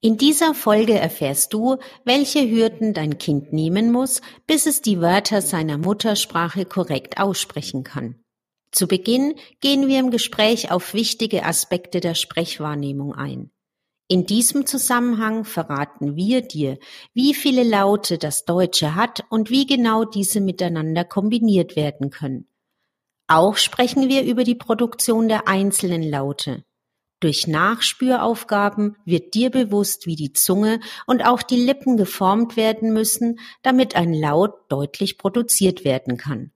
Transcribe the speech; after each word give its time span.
In 0.00 0.16
dieser 0.16 0.54
Folge 0.54 0.96
erfährst 0.96 1.52
du, 1.52 1.76
welche 2.04 2.48
Hürden 2.48 2.94
dein 2.94 3.18
Kind 3.18 3.52
nehmen 3.52 3.90
muss, 3.90 4.20
bis 4.46 4.66
es 4.66 4.80
die 4.80 5.00
Wörter 5.00 5.42
seiner 5.42 5.76
Muttersprache 5.76 6.66
korrekt 6.66 7.18
aussprechen 7.18 7.82
kann. 7.82 8.22
Zu 8.70 8.86
Beginn 8.86 9.34
gehen 9.60 9.88
wir 9.88 9.98
im 9.98 10.10
Gespräch 10.10 10.70
auf 10.70 10.94
wichtige 10.94 11.44
Aspekte 11.44 11.98
der 11.98 12.14
Sprechwahrnehmung 12.14 13.12
ein. 13.12 13.50
In 14.06 14.24
diesem 14.24 14.66
Zusammenhang 14.66 15.44
verraten 15.44 16.14
wir 16.14 16.42
dir, 16.42 16.78
wie 17.12 17.34
viele 17.34 17.64
Laute 17.64 18.18
das 18.18 18.44
Deutsche 18.44 18.94
hat 18.94 19.24
und 19.30 19.50
wie 19.50 19.66
genau 19.66 20.04
diese 20.04 20.40
miteinander 20.40 21.04
kombiniert 21.04 21.74
werden 21.74 22.10
können. 22.10 22.46
Auch 23.26 23.56
sprechen 23.56 24.08
wir 24.08 24.22
über 24.22 24.44
die 24.44 24.54
Produktion 24.54 25.28
der 25.28 25.48
einzelnen 25.48 26.02
Laute. 26.02 26.64
Durch 27.20 27.48
Nachspüraufgaben 27.48 28.96
wird 29.04 29.34
dir 29.34 29.50
bewusst, 29.50 30.06
wie 30.06 30.14
die 30.14 30.32
Zunge 30.32 30.80
und 31.06 31.24
auch 31.26 31.42
die 31.42 31.56
Lippen 31.56 31.96
geformt 31.96 32.56
werden 32.56 32.92
müssen, 32.92 33.40
damit 33.62 33.96
ein 33.96 34.14
Laut 34.14 34.52
deutlich 34.68 35.18
produziert 35.18 35.84
werden 35.84 36.16
kann. 36.16 36.52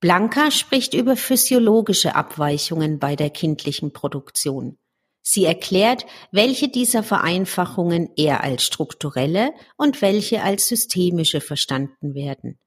Blanca 0.00 0.50
spricht 0.50 0.94
über 0.94 1.16
physiologische 1.16 2.14
Abweichungen 2.14 2.98
bei 2.98 3.16
der 3.16 3.30
kindlichen 3.30 3.92
Produktion. 3.92 4.78
Sie 5.22 5.44
erklärt, 5.44 6.06
welche 6.32 6.68
dieser 6.68 7.02
Vereinfachungen 7.02 8.10
eher 8.16 8.42
als 8.42 8.64
strukturelle 8.64 9.52
und 9.76 10.00
welche 10.00 10.42
als 10.42 10.68
systemische 10.68 11.40
verstanden 11.40 12.14
werden. 12.14 12.58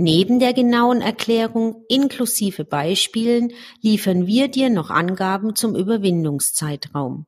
Neben 0.00 0.38
der 0.38 0.52
genauen 0.52 1.00
Erklärung 1.00 1.82
inklusive 1.88 2.64
Beispielen 2.64 3.52
liefern 3.80 4.28
wir 4.28 4.46
dir 4.46 4.70
noch 4.70 4.90
Angaben 4.90 5.56
zum 5.56 5.74
Überwindungszeitraum. 5.74 7.26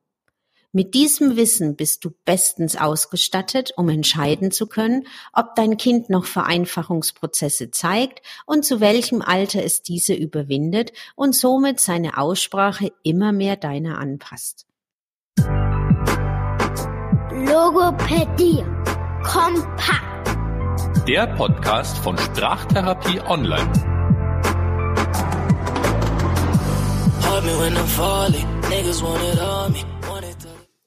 Mit 0.71 0.93
diesem 0.93 1.35
Wissen 1.35 1.75
bist 1.75 2.05
du 2.05 2.11
bestens 2.23 2.77
ausgestattet, 2.77 3.73
um 3.75 3.89
entscheiden 3.89 4.51
zu 4.51 4.67
können, 4.67 5.05
ob 5.33 5.53
dein 5.55 5.75
Kind 5.75 6.09
noch 6.09 6.23
Vereinfachungsprozesse 6.23 7.71
zeigt 7.71 8.21
und 8.45 8.63
zu 8.63 8.79
welchem 8.79 9.21
Alter 9.21 9.65
es 9.65 9.81
diese 9.83 10.13
überwindet 10.13 10.93
und 11.17 11.35
somit 11.35 11.81
seine 11.81 12.17
Aussprache 12.17 12.93
immer 13.03 13.33
mehr 13.33 13.57
deiner 13.57 13.97
anpasst. 13.97 14.65
Logopädie. 17.33 18.63
Kompakt 19.25 20.10
der 21.07 21.25
Podcast 21.25 21.97
von 21.97 22.15
Sprachtherapie 22.15 23.19
Online. 23.21 23.71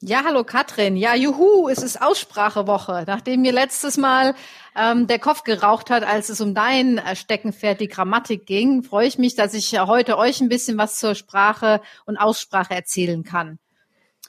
Ja, 0.01 0.23
hallo 0.25 0.45
Katrin. 0.45 0.97
Ja, 0.97 1.17
juhu, 1.17 1.69
es 1.69 1.83
ist 1.83 2.01
Aussprachewoche. 2.01 3.05
Nachdem 3.09 3.43
mir 3.43 3.53
letztes 3.53 3.97
Mal 3.97 4.37
ähm, 4.77 5.09
der 5.09 5.19
Kopf 5.19 5.43
geraucht 5.43 5.91
hat, 5.91 6.05
als 6.05 6.29
es 6.29 6.41
um 6.41 6.55
dein 6.55 6.99
äh, 6.99 7.17
Steckenpferd, 7.17 7.81
die 7.81 7.89
Grammatik 7.89 8.47
ging, 8.47 8.85
freue 8.85 9.09
ich 9.09 9.19
mich, 9.19 9.35
dass 9.35 9.53
ich 9.53 9.77
heute 9.81 10.17
euch 10.17 10.41
ein 10.41 10.49
bisschen 10.49 10.79
was 10.79 10.99
zur 10.99 11.17
Sprache 11.17 11.81
und 12.07 12.19
Aussprache 12.19 12.75
erzählen 12.75 13.25
kann. 13.25 13.59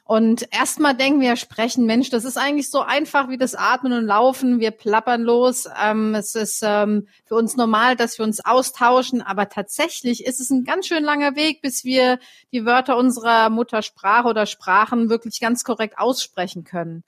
Und 0.07 0.47
erstmal 0.51 0.95
denken 0.95 1.19
wir, 1.19 1.35
sprechen, 1.35 1.87
Mensch, 1.87 2.11
das 2.11 2.25
ist 2.25 2.37
eigentlich 2.37 2.69
so 2.69 2.81
einfach 2.81 3.27
wie 3.27 3.37
das 3.37 3.55
Atmen 3.55 3.91
und 3.91 4.05
Laufen. 4.05 4.59
Wir 4.59 4.69
plappern 4.69 5.23
los. 5.23 5.67
Ähm, 5.81 6.13
es 6.13 6.35
ist 6.35 6.61
ähm, 6.63 7.07
für 7.25 7.33
uns 7.33 7.55
normal, 7.55 7.95
dass 7.95 8.19
wir 8.19 8.23
uns 8.23 8.45
austauschen. 8.45 9.23
Aber 9.23 9.49
tatsächlich 9.49 10.23
ist 10.23 10.39
es 10.39 10.51
ein 10.51 10.63
ganz 10.63 10.85
schön 10.85 11.03
langer 11.03 11.35
Weg, 11.35 11.63
bis 11.63 11.83
wir 11.83 12.19
die 12.51 12.65
Wörter 12.67 12.97
unserer 12.97 13.49
Muttersprache 13.49 14.27
oder 14.27 14.45
Sprachen 14.45 15.09
wirklich 15.09 15.39
ganz 15.39 15.63
korrekt 15.63 15.97
aussprechen 15.97 16.63
können. 16.63 17.03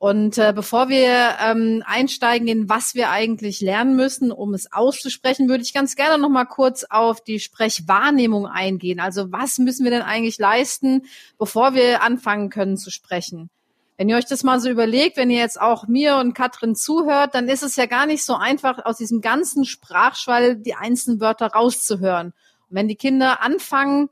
Und 0.00 0.38
äh, 0.38 0.54
bevor 0.54 0.88
wir 0.88 1.36
ähm, 1.44 1.82
einsteigen 1.84 2.48
in 2.48 2.70
was 2.70 2.94
wir 2.94 3.10
eigentlich 3.10 3.60
lernen 3.60 3.96
müssen, 3.96 4.32
um 4.32 4.54
es 4.54 4.72
auszusprechen, 4.72 5.50
würde 5.50 5.62
ich 5.62 5.74
ganz 5.74 5.94
gerne 5.94 6.16
noch 6.16 6.30
mal 6.30 6.46
kurz 6.46 6.84
auf 6.88 7.22
die 7.22 7.38
Sprechwahrnehmung 7.38 8.46
eingehen. 8.46 8.98
Also 8.98 9.30
was 9.30 9.58
müssen 9.58 9.84
wir 9.84 9.90
denn 9.90 10.00
eigentlich 10.00 10.38
leisten, 10.38 11.02
bevor 11.38 11.74
wir 11.74 12.02
anfangen 12.02 12.48
können 12.48 12.78
zu 12.78 12.90
sprechen? 12.90 13.50
Wenn 13.98 14.08
ihr 14.08 14.16
euch 14.16 14.24
das 14.24 14.42
mal 14.42 14.58
so 14.58 14.70
überlegt, 14.70 15.18
wenn 15.18 15.28
ihr 15.28 15.40
jetzt 15.40 15.60
auch 15.60 15.86
mir 15.86 16.16
und 16.16 16.32
Katrin 16.32 16.74
zuhört, 16.74 17.34
dann 17.34 17.50
ist 17.50 17.62
es 17.62 17.76
ja 17.76 17.84
gar 17.84 18.06
nicht 18.06 18.24
so 18.24 18.36
einfach, 18.36 18.82
aus 18.86 18.96
diesem 18.96 19.20
ganzen 19.20 19.66
Sprachschwall 19.66 20.56
die 20.56 20.76
einzelnen 20.76 21.20
Wörter 21.20 21.48
rauszuhören. 21.48 22.28
Und 22.28 22.74
wenn 22.74 22.88
die 22.88 22.96
Kinder 22.96 23.42
anfangen, 23.42 24.08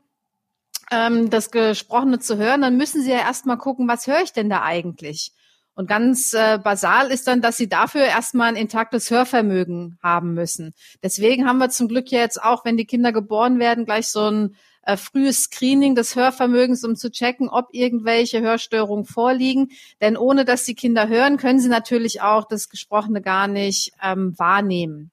ähm, 0.91 1.31
das 1.31 1.49
Gesprochene 1.49 2.19
zu 2.19 2.37
hören, 2.37 2.61
dann 2.61 2.77
müssen 2.77 3.01
sie 3.01 3.09
ja 3.09 3.21
erstmal 3.21 3.57
gucken, 3.57 3.87
was 3.87 4.05
höre 4.05 4.21
ich 4.21 4.33
denn 4.33 4.51
da 4.51 4.61
eigentlich? 4.61 5.31
Und 5.79 5.87
ganz 5.87 6.33
äh, 6.33 6.59
basal 6.61 7.09
ist 7.09 7.25
dann, 7.29 7.39
dass 7.39 7.55
sie 7.55 7.69
dafür 7.69 8.01
erstmal 8.01 8.49
ein 8.49 8.57
intaktes 8.57 9.09
Hörvermögen 9.11 9.97
haben 10.03 10.33
müssen. 10.33 10.73
Deswegen 11.01 11.47
haben 11.47 11.59
wir 11.59 11.69
zum 11.69 11.87
Glück 11.87 12.11
jetzt 12.11 12.43
auch, 12.43 12.65
wenn 12.65 12.75
die 12.75 12.83
Kinder 12.83 13.13
geboren 13.13 13.59
werden, 13.59 13.85
gleich 13.85 14.09
so 14.09 14.29
ein 14.29 14.55
äh, 14.81 14.97
frühes 14.97 15.43
Screening 15.43 15.95
des 15.95 16.17
Hörvermögens, 16.17 16.83
um 16.83 16.97
zu 16.97 17.09
checken, 17.09 17.47
ob 17.47 17.69
irgendwelche 17.71 18.41
Hörstörungen 18.41 19.05
vorliegen. 19.05 19.69
Denn 20.01 20.17
ohne 20.17 20.43
dass 20.43 20.65
die 20.65 20.75
Kinder 20.75 21.07
hören, 21.07 21.37
können 21.37 21.61
sie 21.61 21.69
natürlich 21.69 22.21
auch 22.21 22.45
das 22.45 22.67
Gesprochene 22.67 23.21
gar 23.21 23.47
nicht 23.47 23.93
ähm, 24.03 24.37
wahrnehmen. 24.37 25.11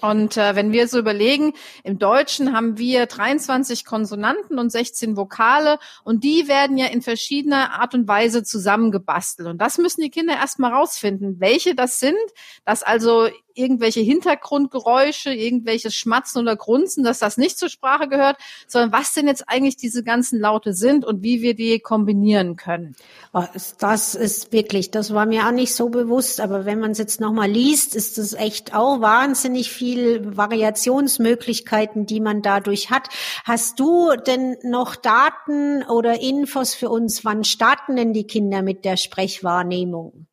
Und 0.00 0.36
äh, 0.36 0.56
wenn 0.56 0.72
wir 0.72 0.88
so 0.88 0.98
überlegen, 0.98 1.52
im 1.84 1.98
Deutschen 1.98 2.56
haben 2.56 2.78
wir 2.78 3.06
23 3.06 3.84
Konsonanten 3.84 4.58
und 4.58 4.70
16 4.70 5.16
Vokale 5.16 5.78
und 6.02 6.24
die 6.24 6.48
werden 6.48 6.78
ja 6.78 6.86
in 6.86 7.02
verschiedener 7.02 7.74
Art 7.78 7.94
und 7.94 8.08
Weise 8.08 8.42
zusammengebastelt. 8.42 9.48
Und 9.48 9.58
das 9.58 9.78
müssen 9.78 10.00
die 10.00 10.10
Kinder 10.10 10.34
erstmal 10.34 10.72
rausfinden, 10.72 11.40
welche 11.40 11.74
das 11.74 12.00
sind, 12.00 12.16
dass 12.64 12.82
also 12.82 13.28
irgendwelche 13.54 14.00
Hintergrundgeräusche, 14.00 15.32
irgendwelches 15.32 15.94
Schmatzen 15.94 16.42
oder 16.42 16.56
Grunzen, 16.56 17.04
dass 17.04 17.18
das 17.18 17.36
nicht 17.36 17.58
zur 17.58 17.68
Sprache 17.68 18.08
gehört, 18.08 18.36
sondern 18.66 18.92
was 18.92 19.14
denn 19.14 19.26
jetzt 19.26 19.48
eigentlich 19.48 19.76
diese 19.76 20.02
ganzen 20.02 20.40
Laute 20.40 20.74
sind 20.74 21.04
und 21.04 21.22
wie 21.22 21.42
wir 21.42 21.54
die 21.54 21.80
kombinieren 21.80 22.56
können. 22.56 22.96
Oh, 23.32 23.44
das 23.78 24.14
ist 24.14 24.52
wirklich, 24.52 24.90
das 24.90 25.14
war 25.14 25.26
mir 25.26 25.46
auch 25.46 25.52
nicht 25.52 25.74
so 25.74 25.88
bewusst, 25.88 26.40
aber 26.40 26.64
wenn 26.64 26.80
man 26.80 26.92
es 26.92 26.98
jetzt 26.98 27.20
nochmal 27.20 27.50
liest, 27.50 27.96
ist 27.96 28.18
es 28.18 28.32
echt 28.34 28.74
auch 28.74 29.00
wahnsinnig 29.00 29.70
viel 29.70 30.36
Variationsmöglichkeiten, 30.36 32.06
die 32.06 32.20
man 32.20 32.42
dadurch 32.42 32.90
hat. 32.90 33.08
Hast 33.44 33.80
du 33.80 34.10
denn 34.26 34.56
noch 34.62 34.96
Daten 34.96 35.82
oder 35.84 36.20
Infos 36.20 36.74
für 36.74 36.88
uns? 36.88 37.24
Wann 37.24 37.44
starten 37.44 37.96
denn 37.96 38.12
die 38.12 38.26
Kinder 38.26 38.62
mit 38.62 38.84
der 38.84 38.96
Sprechwahrnehmung? 38.96 40.26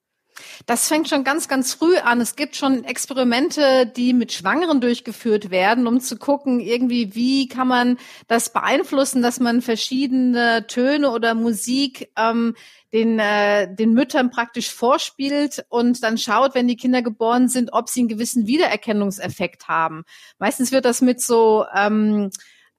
Das 0.65 0.87
fängt 0.87 1.09
schon 1.09 1.23
ganz, 1.23 1.47
ganz 1.47 1.73
früh 1.73 1.97
an. 1.97 2.21
Es 2.21 2.35
gibt 2.35 2.55
schon 2.55 2.83
Experimente, 2.83 3.85
die 3.85 4.13
mit 4.13 4.31
Schwangeren 4.31 4.81
durchgeführt 4.81 5.49
werden, 5.49 5.87
um 5.87 5.99
zu 5.99 6.17
gucken, 6.17 6.59
irgendwie, 6.59 7.15
wie 7.15 7.47
kann 7.47 7.67
man 7.67 7.97
das 8.27 8.51
beeinflussen, 8.53 9.21
dass 9.21 9.39
man 9.39 9.61
verschiedene 9.61 10.67
Töne 10.67 11.11
oder 11.11 11.33
Musik 11.33 12.11
ähm, 12.17 12.55
den, 12.93 13.19
äh, 13.19 13.73
den 13.73 13.93
Müttern 13.93 14.31
praktisch 14.31 14.71
vorspielt 14.71 15.65
und 15.69 16.03
dann 16.03 16.17
schaut, 16.17 16.55
wenn 16.55 16.67
die 16.67 16.77
Kinder 16.77 17.01
geboren 17.01 17.47
sind, 17.47 17.71
ob 17.73 17.89
sie 17.89 18.01
einen 18.01 18.09
gewissen 18.09 18.47
Wiedererkennungseffekt 18.47 19.67
haben. 19.67 20.03
Meistens 20.39 20.71
wird 20.71 20.85
das 20.85 21.01
mit 21.01 21.21
so 21.21 21.65
ähm, 21.75 22.31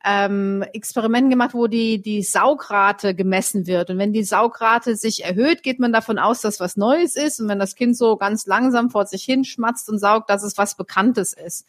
ähm, 0.04 0.64
Experimenten 0.72 1.30
gemacht, 1.30 1.54
wo 1.54 1.66
die, 1.66 2.00
die 2.00 2.22
Saugrate 2.22 3.14
gemessen 3.14 3.66
wird. 3.66 3.90
Und 3.90 3.98
wenn 3.98 4.12
die 4.12 4.24
Saugrate 4.24 4.96
sich 4.96 5.24
erhöht, 5.24 5.62
geht 5.62 5.78
man 5.78 5.92
davon 5.92 6.18
aus, 6.18 6.40
dass 6.40 6.60
was 6.60 6.76
Neues 6.76 7.16
ist. 7.16 7.40
Und 7.40 7.48
wenn 7.48 7.58
das 7.58 7.74
Kind 7.74 7.96
so 7.96 8.16
ganz 8.16 8.46
langsam 8.46 8.90
vor 8.90 9.06
sich 9.06 9.24
hin 9.24 9.44
schmatzt 9.44 9.88
und 9.90 9.98
saugt, 9.98 10.30
dass 10.30 10.42
es 10.42 10.56
was 10.56 10.76
Bekanntes 10.76 11.32
ist. 11.34 11.66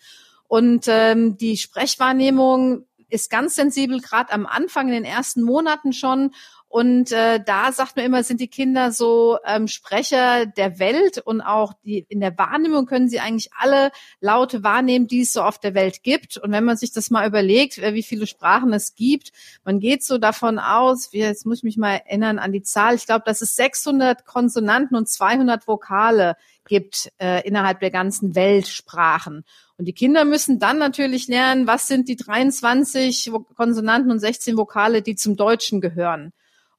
Und 0.47 0.85
ähm, 0.87 1.37
die 1.37 1.57
Sprechwahrnehmung 1.57 2.85
ist 3.09 3.29
ganz 3.29 3.55
sensibel, 3.55 3.99
gerade 3.99 4.31
am 4.31 4.45
Anfang, 4.45 4.87
in 4.87 4.93
den 4.93 5.05
ersten 5.05 5.41
Monaten 5.43 5.91
schon. 5.91 6.31
Und 6.71 7.11
äh, 7.11 7.43
da 7.43 7.73
sagt 7.73 7.97
man 7.97 8.05
immer, 8.05 8.23
sind 8.23 8.39
die 8.39 8.47
Kinder 8.47 8.93
so 8.93 9.37
ähm, 9.45 9.67
Sprecher 9.67 10.45
der 10.45 10.79
Welt 10.79 11.17
und 11.17 11.41
auch 11.41 11.73
die 11.83 12.05
in 12.07 12.21
der 12.21 12.37
Wahrnehmung 12.37 12.85
können 12.85 13.09
sie 13.09 13.19
eigentlich 13.19 13.49
alle 13.59 13.91
Laute 14.21 14.63
wahrnehmen, 14.63 15.05
die 15.05 15.23
es 15.23 15.33
so 15.33 15.41
auf 15.41 15.59
der 15.59 15.73
Welt 15.75 16.01
gibt. 16.01 16.37
Und 16.37 16.53
wenn 16.53 16.63
man 16.63 16.77
sich 16.77 16.93
das 16.93 17.09
mal 17.09 17.27
überlegt, 17.27 17.77
äh, 17.77 17.93
wie 17.93 18.03
viele 18.03 18.25
Sprachen 18.25 18.71
es 18.71 18.95
gibt, 18.95 19.33
man 19.65 19.81
geht 19.81 20.01
so 20.05 20.17
davon 20.17 20.59
aus, 20.59 21.11
wie, 21.11 21.17
jetzt 21.17 21.45
muss 21.45 21.57
ich 21.57 21.63
mich 21.63 21.75
mal 21.75 21.95
erinnern 22.05 22.39
an 22.39 22.53
die 22.53 22.63
Zahl, 22.63 22.95
ich 22.95 23.05
glaube, 23.05 23.23
dass 23.25 23.41
es 23.41 23.53
600 23.57 24.25
Konsonanten 24.25 24.95
und 24.95 25.09
200 25.09 25.67
Vokale 25.67 26.37
gibt 26.69 27.11
äh, 27.21 27.45
innerhalb 27.45 27.81
der 27.81 27.91
ganzen 27.91 28.33
Weltsprachen. 28.33 29.43
Und 29.77 29.89
die 29.89 29.93
Kinder 29.93 30.23
müssen 30.23 30.57
dann 30.57 30.77
natürlich 30.77 31.27
lernen, 31.27 31.67
was 31.67 31.89
sind 31.89 32.07
die 32.07 32.15
23 32.15 33.29
Konsonanten 33.57 34.09
und 34.09 34.19
16 34.19 34.55
Vokale, 34.55 35.01
die 35.01 35.15
zum 35.15 35.35
Deutschen 35.35 35.81
gehören. 35.81 36.31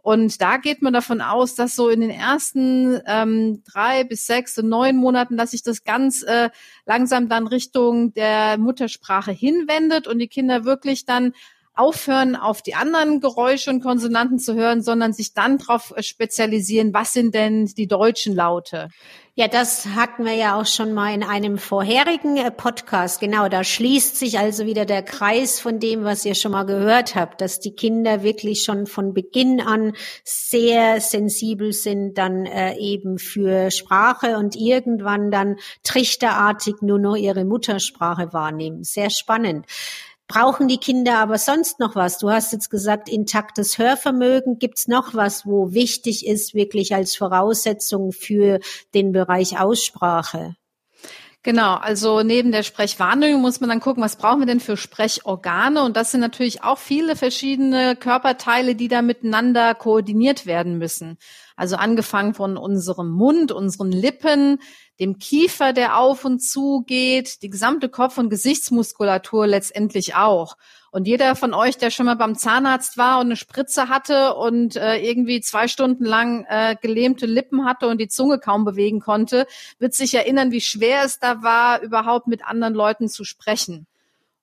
Und 0.03 0.41
da 0.41 0.57
geht 0.57 0.83
man 0.83 0.93
davon 0.93 1.21
aus, 1.21 1.55
dass 1.55 1.77
so 1.77 1.89
in 1.89 2.01
den 2.01 2.11
ersten 2.11 3.01
ähm, 3.07 3.63
drei 3.65 4.03
bis 4.03 4.27
sechs 4.27 4.59
und 4.59 4.69
neun 4.69 4.97
Monaten, 4.97 5.37
dass 5.37 5.53
sich 5.53 5.63
das 5.63 5.85
ganz 5.85 6.25
äh, 6.25 6.51
langsam 6.87 7.29
dann 7.29 7.47
Richtung 7.47 8.13
der 8.13 8.59
Muttersprache 8.59 9.31
hinwendet 9.31 10.09
und 10.09 10.19
die 10.19 10.27
Kinder 10.27 10.65
wirklich 10.65 11.07
dann 11.07 11.35
aufhören, 11.75 12.37
auf 12.37 12.63
die 12.63 12.75
anderen 12.75 13.21
Geräusche 13.21 13.71
und 13.71 13.83
Konsonanten 13.83 14.39
zu 14.39 14.55
hören, 14.55 14.83
sondern 14.83 15.13
sich 15.13 15.33
dann 15.33 15.59
darauf 15.59 15.95
spezialisieren, 16.01 16.93
was 16.93 17.13
sind 17.13 17.35
denn 17.35 17.67
die 17.67 17.87
deutschen 17.87 18.35
Laute? 18.35 18.89
Ja, 19.35 19.49
das 19.49 19.87
hatten 19.87 20.27
wir 20.27 20.35
ja 20.35 20.61
auch 20.61 20.67
schon 20.67 20.93
mal 20.93 21.15
in 21.15 21.23
einem 21.23 21.57
vorherigen 21.57 22.37
äh, 22.37 22.51
Podcast. 22.51 23.19
Genau, 23.19 23.49
da 23.49 23.65
schließt 23.65 24.19
sich 24.19 24.39
also 24.39 24.67
wieder 24.67 24.85
der 24.85 25.03
Kreis 25.03 25.59
von 25.59 25.81
dem, 25.81 26.05
was 26.05 26.27
ihr 26.27 26.35
schon 26.35 26.53
mal 26.53 26.65
gehört 26.65 27.15
habt, 27.15 27.41
dass 27.41 27.59
die 27.59 27.75
Kinder 27.75 28.23
wirklich 28.23 28.63
schon 28.63 28.87
von 28.87 29.15
Beginn 29.15 29.63
an 29.63 29.95
sehr 30.23 31.01
sensibel 31.01 31.73
sind, 31.73 32.19
dann 32.19 32.45
äh, 32.45 32.77
eben 32.77 33.19
für 33.19 33.71
Sprache 33.71 34.37
und 34.37 34.55
irgendwann 34.55 35.31
dann 35.31 35.57
trichterartig 35.83 36.83
nur 36.83 36.99
noch 36.99 37.17
ihre 37.17 37.47
Muttersprache 37.47 38.35
wahrnehmen. 38.35 38.85
Sehr 38.85 39.09
spannend. 39.09 39.65
Brauchen 40.33 40.67
die 40.67 40.79
Kinder 40.79 41.19
aber 41.19 41.37
sonst 41.37 41.79
noch 41.79 41.95
was? 41.95 42.17
Du 42.17 42.31
hast 42.31 42.55
jetzt 42.55 42.71
gesagt, 42.71 43.11
intaktes 43.11 43.77
Hörvermögen. 43.77 44.59
Gibt's 44.59 44.89
noch 44.89 45.13
was, 45.13 45.45
wo 45.45 45.75
wichtig 45.75 46.27
ist, 46.27 46.55
wirklich 46.55 46.95
als 46.95 47.15
Voraussetzung 47.15 48.13
für 48.13 48.59
den 48.95 49.13
Bereich 49.13 49.61
Aussprache? 49.61 50.57
Genau, 51.43 51.75
also 51.75 52.23
neben 52.23 52.51
der 52.51 52.63
Sprechwahrnehmung 52.63 53.43
muss 53.43 53.61
man 53.61 53.69
dann 53.69 53.81
gucken, 53.81 54.03
was 54.03 54.17
brauchen 54.17 54.39
wir 54.39 54.47
denn 54.47 54.61
für 54.61 54.79
Sprechorgane? 54.79 55.83
Und 55.83 55.99
das 55.99 56.13
sind 56.13 56.21
natürlich 56.21 56.65
auch 56.65 56.79
viele 56.79 57.15
verschiedene 57.15 57.95
Körperteile, 57.95 58.75
die 58.75 58.89
da 58.89 59.03
miteinander 59.03 59.75
koordiniert 59.75 60.47
werden 60.47 60.79
müssen. 60.79 61.19
Also 61.57 61.77
angefangen 61.77 62.35
von 62.35 62.57
unserem 62.57 63.11
Mund, 63.11 63.53
unseren 63.53 63.93
Lippen, 63.93 64.59
dem 65.01 65.19
Kiefer, 65.19 65.73
der 65.73 65.99
auf 65.99 66.25
und 66.25 66.41
zu 66.41 66.85
geht, 66.87 67.43
die 67.43 67.51
gesamte 67.51 67.89
Kopf- 67.89 68.19
und 68.19 68.31
Gesichtsmuskulatur 68.31 69.47
letztendlich 69.47 70.15
auch. 70.15 70.57
Und 70.91 71.07
jeder 71.09 71.35
von 71.37 71.55
euch, 71.55 71.79
der 71.79 71.91
schon 71.91 72.05
mal 72.05 72.17
beim 72.17 72.37
Zahnarzt 72.37 72.99
war 72.99 73.19
und 73.19 73.27
eine 73.27 73.37
Spritze 73.37 73.89
hatte 73.89 74.35
und 74.35 74.77
äh, 74.77 74.99
irgendwie 74.99 75.41
zwei 75.41 75.67
Stunden 75.67 76.05
lang 76.05 76.45
äh, 76.51 76.77
gelähmte 76.81 77.25
Lippen 77.25 77.65
hatte 77.65 77.89
und 77.89 77.99
die 77.99 78.09
Zunge 78.09 78.39
kaum 78.39 78.67
bewegen 78.67 79.01
konnte, 79.01 79.47
wird 79.79 79.95
sich 79.95 80.15
erinnern, 80.15 80.53
wie 80.53 80.61
schwer 80.61 81.03
es 81.05 81.19
da 81.19 81.43
war, 81.43 81.81
überhaupt 81.81 82.27
mit 82.27 82.45
anderen 82.45 82.75
Leuten 82.75 83.09
zu 83.09 83.25
sprechen. 83.25 83.87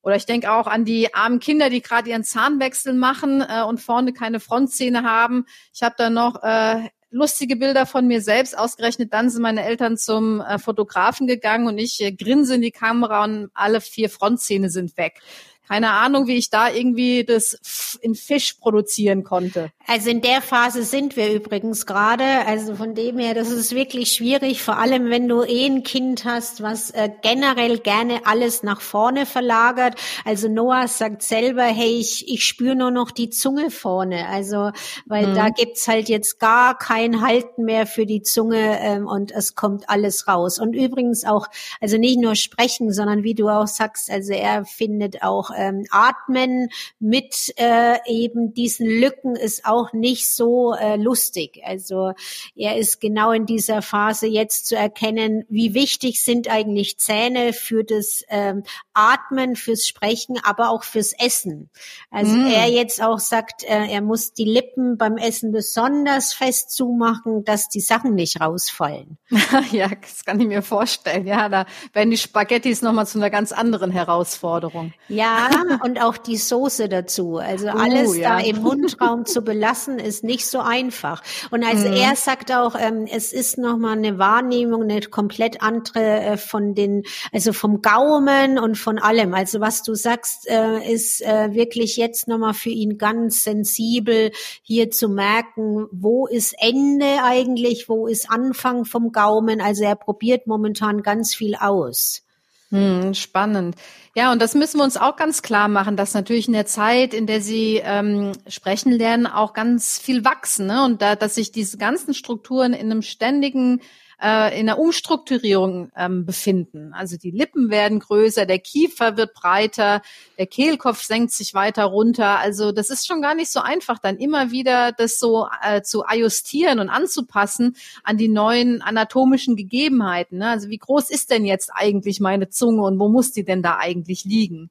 Oder 0.02 0.16
ich 0.16 0.26
denke 0.26 0.52
auch 0.52 0.66
an 0.66 0.86
die 0.86 1.14
armen 1.14 1.40
Kinder, 1.40 1.70
die 1.70 1.82
gerade 1.82 2.10
ihren 2.10 2.24
Zahnwechsel 2.24 2.94
machen 2.94 3.42
äh, 3.48 3.62
und 3.64 3.80
vorne 3.80 4.12
keine 4.12 4.40
Frontzähne 4.40 5.04
haben. 5.04 5.46
Ich 5.72 5.84
habe 5.84 5.96
da 5.98 6.10
noch 6.10 6.42
äh, 6.42 6.90
lustige 7.12 7.56
Bilder 7.56 7.86
von 7.86 8.08
mir 8.08 8.22
selbst. 8.22 8.58
Ausgerechnet 8.58 9.14
dann 9.14 9.30
sind 9.30 9.42
meine 9.42 9.64
Eltern 9.64 9.98
zum 9.98 10.42
äh, 10.42 10.60
Fotografen 10.60 11.28
gegangen 11.28 11.68
und 11.68 11.78
ich 11.78 12.00
äh, 12.02 12.12
grinse 12.12 12.56
in 12.56 12.62
die 12.62 12.72
Kamera 12.72 13.24
und 13.24 13.50
alle 13.54 13.82
vier 13.82 14.10
Frontzähne 14.10 14.70
sind 14.70 14.98
weg 14.98 15.20
keine 15.69 15.92
Ahnung, 15.92 16.25
wie 16.25 16.36
ich 16.36 16.50
da 16.50 16.71
irgendwie 16.71 17.24
das 17.24 18.00
in 18.01 18.16
Fisch 18.16 18.54
produzieren 18.54 19.24
konnte. 19.24 19.71
Also 19.86 20.10
in 20.10 20.21
der 20.21 20.42
Phase 20.42 20.81
sind 20.81 21.16
wir 21.16 21.31
übrigens 21.31 21.86
gerade. 21.86 22.24
Also 22.48 22.75
von 22.75 22.95
dem 22.95 23.19
her, 23.19 23.36
das 23.36 23.51
ist 23.51 23.75
wirklich 23.75 24.12
schwierig, 24.12 24.63
vor 24.63 24.77
allem 24.80 25.12
wenn 25.12 25.27
du 25.27 25.44
eh 25.44 25.68
ein 25.68 25.83
Kind 25.83 26.25
hast, 26.25 26.63
was 26.63 26.89
äh, 26.92 27.10
generell 27.21 27.77
gerne 27.77 28.21
alles 28.25 28.63
nach 28.63 28.81
vorne 28.81 29.27
verlagert. 29.27 29.94
Also 30.25 30.48
Noah 30.48 30.88
sagt 30.88 31.21
selber, 31.21 31.63
hey, 31.63 32.00
ich, 32.00 32.27
ich 32.27 32.45
spüre 32.45 32.75
nur 32.75 32.89
noch 32.89 33.12
die 33.12 33.30
Zunge 33.30 33.69
vorne. 33.69 34.27
Also, 34.27 34.71
weil 35.06 35.27
mhm. 35.27 35.36
da 35.36 35.50
gibt's 35.50 35.88
halt 35.88 36.10
jetzt 36.10 36.39
gar 36.39 36.80
kein 36.80 37.21
Halten 37.21 37.66
mehr 37.66 37.86
für 37.86 38.07
die 38.07 38.24
Zunge 38.24 38.80
ähm, 38.80 39.06
und 39.06 39.31
es 39.31 39.54
kommt 39.54 39.88
alles 39.88 40.27
raus. 40.27 40.57
Und 40.57 40.74
übrigens 40.74 41.25
auch, 41.25 41.45
also 41.80 41.98
nicht 41.98 42.19
nur 42.19 42.33
sprechen, 42.33 42.92
sondern 42.92 43.21
wie 43.21 43.36
du 43.36 43.50
auch 43.50 43.68
sagst, 43.68 44.10
also 44.10 44.33
er 44.33 44.66
findet 44.66 45.21
auch 45.21 45.51
ähm, 45.60 45.86
Atmen 45.92 46.70
mit 47.00 47.54
äh, 47.58 47.98
eben 48.08 48.54
diesen 48.54 48.88
Lücken 48.88 49.36
ist 49.36 49.66
auch 49.66 49.94
nicht 49.94 50.34
so 50.34 50.74
äh, 50.74 50.96
lustig. 50.96 51.62
Also 51.66 52.14
er 52.56 52.78
ist 52.78 53.02
genau 53.02 53.32
in 53.32 53.46
dieser 53.46 53.82
Phase 53.82 54.28
jetzt 54.28 54.68
zu 54.68 54.76
erkennen, 54.76 55.46
wie 55.50 55.74
wichtig 55.74 56.24
sind 56.24 56.50
eigentlich 56.50 56.98
Zähne 56.98 57.54
für 57.54 57.84
das 57.84 58.24
ähm, 58.30 58.64
Atmen, 58.94 59.56
fürs 59.56 59.88
Sprechen, 59.88 60.38
aber 60.44 60.70
auch 60.70 60.84
fürs 60.84 61.14
Essen. 61.14 61.70
Also 62.10 62.36
mm. 62.36 62.48
er 62.48 62.70
jetzt 62.70 63.02
auch 63.02 63.20
sagt, 63.20 63.64
äh, 63.64 63.88
er 63.88 64.02
muss 64.02 64.34
die 64.34 64.46
Lippen 64.46 64.98
beim 64.98 65.18
Essen 65.18 65.52
besonders 65.52 66.34
fest 66.34 66.72
zumachen, 66.72 67.44
dass 67.44 67.70
die 67.70 67.82
Sachen 67.82 68.16
nicht 68.16 68.40
rausfallen. 68.40 69.18
ja, 69.72 69.88
das 69.90 70.24
kann 70.26 70.40
ich 70.40 70.48
mir 70.48 70.62
vorstellen. 70.62 71.28
Ja, 71.28 71.50
da 71.50 71.66
werden 71.94 72.12
die 72.12 72.18
Spaghettis 72.18 72.82
nochmal 72.82 73.08
zu 73.08 73.18
einer 73.18 73.30
ganz 73.30 73.52
anderen 73.52 73.92
Herausforderung. 73.92 74.94
Ja, 75.08 75.49
und 75.84 76.01
auch 76.01 76.18
die 76.18 76.38
Soße 76.38 76.90
dazu. 76.90 77.38
Also 77.38 77.68
uh, 77.68 77.72
alles 77.72 78.18
ja. 78.18 78.38
da 78.38 78.46
im 78.46 78.62
Mundraum 78.62 79.25
zu 79.25 79.42
belassen, 79.42 80.00
ist 80.00 80.24
nicht 80.24 80.48
so 80.48 80.60
einfach. 80.60 81.22
Und 81.51 81.63
als 81.63 81.84
mhm. 81.86 81.94
er 81.94 82.16
sagt 82.16 82.51
auch, 82.51 82.75
ähm, 82.80 83.07
es 83.12 83.34
ist 83.34 83.57
nochmal 83.57 83.98
eine 83.98 84.18
Wahrnehmung, 84.18 84.84
eine 84.84 85.01
komplett 85.01 85.62
andere 85.62 86.22
äh, 86.22 86.38
von 86.38 86.75
den, 86.75 87.04
also 87.31 87.54
vom 87.54 87.81
Gaumen 87.81 88.60
und 88.60 88.78
von 88.78 89.00
allem. 89.00 89.34
Also 89.34 89.60
was 89.60 89.84
du 89.84 89.96
sagst, 89.96 90.48
äh, 90.50 90.92
ist 90.92 91.22
äh, 91.22 91.54
wirklich 91.54 91.98
jetzt 91.98 92.28
nochmal 92.28 92.54
für 92.54 92.69
ihn 92.69 92.98
ganz 92.98 93.44
sensibel, 93.44 94.31
hier 94.62 94.92
zu 94.92 95.10
merken, 95.10 95.88
wo 95.92 96.28
ist 96.28 96.56
Ende 96.60 97.24
eigentlich, 97.24 97.90
wo 97.90 98.07
ist 98.07 98.30
Anfang 98.30 98.86
vom 98.86 99.12
Gaumen. 99.12 99.62
Also 99.62 99.84
er 99.84 99.95
probiert 99.95 100.48
momentan 100.48 101.02
ganz 101.02 101.34
viel 101.34 101.56
aus. 101.56 102.24
Hm, 102.71 103.16
spannend. 103.16 103.75
Ja, 104.16 104.31
und 104.31 104.42
das 104.42 104.54
müssen 104.54 104.77
wir 104.77 104.83
uns 104.83 104.95
auch 104.95 105.16
ganz 105.16 105.42
klar 105.42 105.68
machen, 105.68 105.98
dass 105.98 106.13
natürlich 106.13 106.48
in 106.48 106.54
der 106.54 106.68
Zeit, 106.68 107.16
in 107.16 107.25
der 107.25 107.42
sie 107.42 107.81
ähm, 107.83 108.33
sprechen 108.48 108.92
lernen, 108.92 109.25
auch 109.25 109.54
ganz 109.54 109.98
viel 109.98 110.24
wachsen. 110.24 110.68
Ne? 110.68 110.83
Und 110.86 111.01
da, 111.01 111.16
dass 111.16 111.36
sich 111.36 111.51
diese 111.51 111.77
ganzen 111.77 112.13
Strukturen 112.13 112.74
in 112.74 112.92
einem 112.92 113.01
ständigen 113.01 113.81
äh, 114.21 114.60
in 114.60 114.66
der 114.66 114.80
Umstrukturierung 114.80 115.92
ähm, 115.95 116.25
befinden. 116.25 116.94
Also 116.94 117.18
die 117.18 117.31
Lippen 117.31 117.69
werden 117.69 118.00
größer, 118.00 118.45
der 118.45 118.60
Kiefer 118.60 119.18
wird 119.18 119.33
breiter, 119.33 120.01
der 120.38 120.48
Kehlkopf 120.48 121.04
senkt 121.04 121.31
sich 121.31 121.54
weiter 121.54 121.86
runter. 121.86 122.39
Also 122.39 122.71
das 122.71 122.89
ist 122.89 123.07
schon 123.07 123.21
gar 123.21 123.36
nicht 123.36 123.51
so 123.51 123.60
einfach, 123.60 124.00
dann 124.00 124.18
immer 124.18 124.51
wieder 124.51 124.92
das 124.92 125.19
so 125.19 125.48
äh, 125.63 125.81
zu 125.81 126.06
ajustieren 126.06 126.80
und 126.80 126.89
anzupassen 126.89 127.75
an 128.04 128.18
die 128.18 128.30
neuen 128.30 128.81
anatomischen 128.81 129.56
Gegebenheiten. 129.56 130.39
Ne? 130.39 130.50
Also 130.50 130.69
wie 130.69 130.77
groß 130.77 131.10
ist 131.10 131.31
denn 131.31 131.45
jetzt 131.45 131.71
eigentlich 131.74 132.19
meine 132.19 132.50
Zunge 132.50 132.83
und 132.83 133.00
wo 133.00 133.07
muss 133.07 133.31
die 133.31 133.44
denn 133.44 133.63
da 133.63 133.77
eigentlich 133.77 134.25
liegen? 134.25 134.69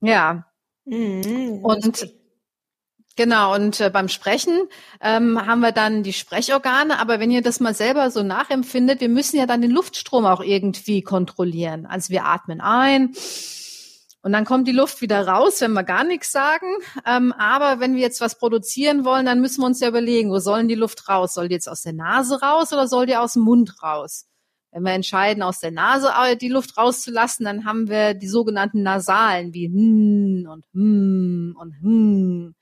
Ja. 0.00 0.46
Mhm, 0.84 1.64
und 1.64 2.15
Genau, 3.16 3.54
und 3.54 3.80
äh, 3.80 3.88
beim 3.88 4.08
Sprechen 4.08 4.68
ähm, 5.00 5.44
haben 5.46 5.60
wir 5.60 5.72
dann 5.72 6.02
die 6.02 6.12
Sprechorgane, 6.12 6.98
aber 6.98 7.18
wenn 7.18 7.30
ihr 7.30 7.40
das 7.40 7.60
mal 7.60 7.74
selber 7.74 8.10
so 8.10 8.22
nachempfindet, 8.22 9.00
wir 9.00 9.08
müssen 9.08 9.38
ja 9.38 9.46
dann 9.46 9.62
den 9.62 9.70
Luftstrom 9.70 10.26
auch 10.26 10.42
irgendwie 10.42 11.00
kontrollieren. 11.00 11.86
Also 11.86 12.10
wir 12.10 12.26
atmen 12.26 12.60
ein 12.60 13.14
und 14.26 14.32
dann 14.32 14.44
kommt 14.44 14.66
die 14.66 14.72
Luft 14.72 15.02
wieder 15.02 15.24
raus, 15.26 15.60
wenn 15.60 15.72
wir 15.72 15.84
gar 15.84 16.02
nichts 16.02 16.32
sagen. 16.32 16.66
Ähm, 17.06 17.32
aber 17.38 17.78
wenn 17.78 17.94
wir 17.94 18.02
jetzt 18.02 18.20
was 18.20 18.36
produzieren 18.38 19.04
wollen, 19.04 19.24
dann 19.24 19.40
müssen 19.40 19.60
wir 19.60 19.66
uns 19.66 19.78
ja 19.78 19.86
überlegen, 19.86 20.30
wo 20.30 20.40
sollen 20.40 20.66
die 20.66 20.74
Luft 20.74 21.08
raus? 21.08 21.32
Soll 21.32 21.46
die 21.46 21.54
jetzt 21.54 21.68
aus 21.68 21.82
der 21.82 21.92
Nase 21.92 22.40
raus 22.42 22.72
oder 22.72 22.88
soll 22.88 23.06
die 23.06 23.16
aus 23.16 23.34
dem 23.34 23.42
Mund 23.42 23.82
raus? 23.84 24.26
Wenn 24.72 24.82
wir 24.82 24.94
entscheiden, 24.94 25.44
aus 25.44 25.60
der 25.60 25.70
Nase 25.70 26.10
die 26.38 26.48
Luft 26.48 26.76
rauszulassen, 26.76 27.46
dann 27.46 27.64
haben 27.64 27.88
wir 27.88 28.14
die 28.14 28.26
sogenannten 28.26 28.82
Nasalen 28.82 29.54
wie 29.54 29.68
hm 29.68 30.48
und 30.50 30.64
hm 30.74 31.56
und 31.56 31.74
hm. 31.80 32.55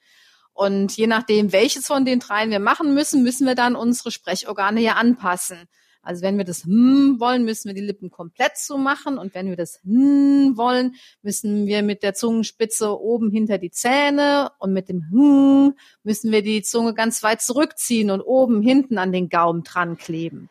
Und 0.55 0.97
je 0.97 1.09
nachdem, 1.09 1.53
welches 1.53 1.87
von 1.87 2.05
den 2.05 2.21
dreien 2.21 2.51
wir 2.51 2.61
machen 2.61 2.95
müssen, 2.95 3.23
müssen 3.23 3.47
wir 3.47 3.57
dann 3.57 3.75
unsere 3.75 4.11
Sprechorgane 4.11 4.81
ja 4.81 4.93
anpassen. 4.93 5.69
Also 6.05 6.23
wenn 6.23 6.37
wir 6.37 6.45
das 6.45 6.65
hm 6.65 7.17
wollen, 7.19 7.45
müssen 7.45 7.69
wir 7.69 7.75
die 7.75 7.81
Lippen 7.81 8.11
komplett 8.11 8.57
zumachen 8.57 9.19
und 9.19 9.35
wenn 9.35 9.49
wir 9.49 9.57
das 9.57 9.81
hm 9.85 10.53
wollen, 10.57 10.95
müssen 11.23 11.67
wir 11.67 11.83
mit 11.83 12.03
der 12.03 12.15
Zungenspitze 12.15 13.01
oben 13.01 13.31
hinter 13.31 13.59
die 13.59 13.71
Zähne 13.71 14.51
und 14.59 14.73
mit 14.73 14.89
dem 14.89 15.11
hm 15.11 15.75
müssen 16.03 16.31
wir 16.31 16.43
die 16.43 16.63
Zunge 16.63 16.95
ganz 16.95 17.23
weit 17.23 17.41
zurückziehen 17.41 18.11
und 18.11 18.21
oben 18.21 18.63
hinten 18.63 18.99
an 18.99 19.13
den 19.13 19.29
Gaumen 19.29 19.65
dran 19.65 19.97
kleben. 19.97 20.51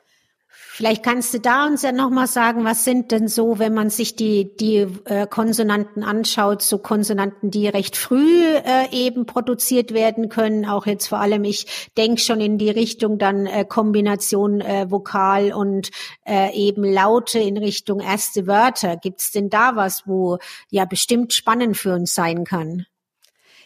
Vielleicht 0.75 1.03
kannst 1.03 1.32
du 1.36 1.39
da 1.39 1.68
uns 1.68 1.84
ja 1.84 1.92
nochmal 1.92 2.25
sagen, 2.25 2.65
was 2.65 2.84
sind 2.84 3.12
denn 3.12 3.27
so, 3.27 3.60
wenn 3.60 3.75
man 3.75 3.92
sich 3.92 4.15
die, 4.15 4.58
die 4.58 4.88
äh, 5.06 5.27
Konsonanten 5.27 6.01
anschaut, 6.01 6.63
so 6.63 6.80
Konsonanten, 6.80 7.51
die 7.51 7.68
recht 7.68 7.96
früh 7.96 8.44
äh, 8.44 8.89
eben 8.92 9.27
produziert 9.27 9.94
werden 9.94 10.30
können, 10.30 10.65
auch 10.65 10.88
jetzt 10.88 11.06
vor 11.06 11.20
allem, 11.20 11.44
ich 11.44 11.92
denke 11.96 12.20
schon 12.20 12.42
in 12.42 12.58
die 12.58 12.72
Richtung 12.72 13.20
dann 13.20 13.46
äh, 13.46 13.65
Kombination 13.65 14.62
äh, 14.62 14.89
Vokal 14.89 15.53
und 15.53 15.92
äh, 16.25 16.51
eben 16.56 16.84
Laute 16.84 17.38
in 17.38 17.58
Richtung 17.58 18.00
erste 18.00 18.48
Wörter. 18.48 18.98
Gibt's 18.98 19.30
denn 19.30 19.51
da 19.51 19.75
was, 19.75 20.08
wo 20.08 20.39
ja 20.72 20.86
bestimmt 20.86 21.34
spannend 21.34 21.77
für 21.77 21.94
uns 21.94 22.15
sein 22.15 22.46
kann? 22.46 22.88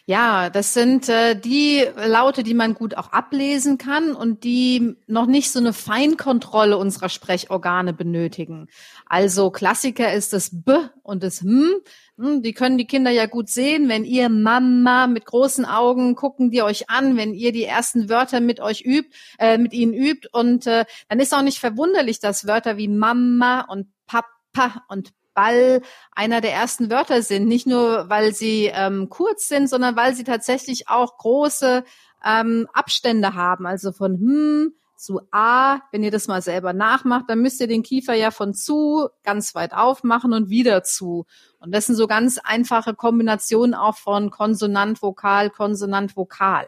Ja, 0.09 0.49
das 0.49 0.73
sind 0.73 1.09
äh, 1.09 1.37
die 1.37 1.83
Laute, 1.97 2.43
die 2.43 2.53
man 2.53 2.75
gut 2.75 2.95
auch 2.95 3.11
ablesen 3.11 3.77
kann 3.77 4.15
und 4.15 4.45
die 4.45 4.95
noch 5.05 5.25
nicht 5.25 5.51
so 5.51 5.59
eine 5.59 5.73
Feinkontrolle 5.73 6.77
unserer 6.77 7.09
Sprechorgane 7.09 7.91
benötigen. 7.91 8.69
Also 9.05 9.51
Klassiker 9.51 10.13
ist 10.13 10.31
das 10.31 10.49
B 10.53 10.71
und 11.03 11.23
das 11.23 11.41
M. 11.41 11.73
Hm, 12.17 12.41
die 12.41 12.53
können 12.53 12.77
die 12.77 12.87
Kinder 12.87 13.11
ja 13.11 13.25
gut 13.25 13.49
sehen. 13.49 13.89
Wenn 13.89 14.05
ihr 14.05 14.29
Mama 14.29 15.07
mit 15.07 15.25
großen 15.25 15.65
Augen 15.65 16.15
gucken 16.15 16.51
die 16.51 16.61
euch 16.61 16.89
an, 16.89 17.17
wenn 17.17 17.33
ihr 17.33 17.51
die 17.51 17.65
ersten 17.65 18.07
Wörter 18.07 18.39
mit 18.39 18.61
euch 18.61 18.85
übt, 18.85 19.09
äh, 19.39 19.57
mit 19.57 19.73
ihnen 19.73 19.93
übt. 19.93 20.29
Und 20.31 20.67
äh, 20.67 20.85
dann 21.09 21.19
ist 21.19 21.33
auch 21.35 21.41
nicht 21.41 21.59
verwunderlich, 21.59 22.21
dass 22.21 22.47
Wörter 22.47 22.77
wie 22.77 22.87
Mama 22.87 23.65
und 23.67 23.87
Papa 24.05 24.85
und 24.87 25.11
Ball 25.37 25.83
einer 26.11 26.41
der 26.41 26.53
ersten 26.53 26.89
Wörter 26.89 27.21
sind. 27.21 27.47
Nicht 27.47 27.67
nur, 27.67 28.09
weil 28.09 28.33
sie 28.33 28.71
ähm, 28.73 29.07
kurz 29.09 29.47
sind, 29.47 29.69
sondern 29.69 29.95
weil 29.95 30.15
sie 30.15 30.23
tatsächlich 30.23 30.89
auch 30.89 31.17
große 31.19 31.83
ähm, 32.25 32.67
Abstände 32.73 33.35
haben. 33.35 33.67
Also 33.67 33.91
von 33.91 34.13
hm 34.15 34.73
zu 34.97 35.21
A, 35.31 35.81
wenn 35.91 36.03
ihr 36.03 36.09
das 36.09 36.27
mal 36.27 36.41
selber 36.41 36.73
nachmacht, 36.73 37.25
dann 37.27 37.39
müsst 37.43 37.61
ihr 37.61 37.67
den 37.67 37.83
Kiefer 37.83 38.15
ja 38.15 38.31
von 38.31 38.55
zu 38.55 39.09
ganz 39.23 39.53
weit 39.53 39.73
aufmachen 39.73 40.33
und 40.33 40.49
wieder 40.49 40.83
zu. 40.83 41.27
Und 41.59 41.71
das 41.71 41.85
sind 41.85 41.95
so 41.95 42.07
ganz 42.07 42.39
einfache 42.43 42.95
Kombinationen 42.95 43.75
auch 43.75 43.95
von 43.95 44.31
Konsonant, 44.31 45.01
Vokal, 45.01 45.51
Konsonant, 45.51 46.17
Vokal. 46.17 46.67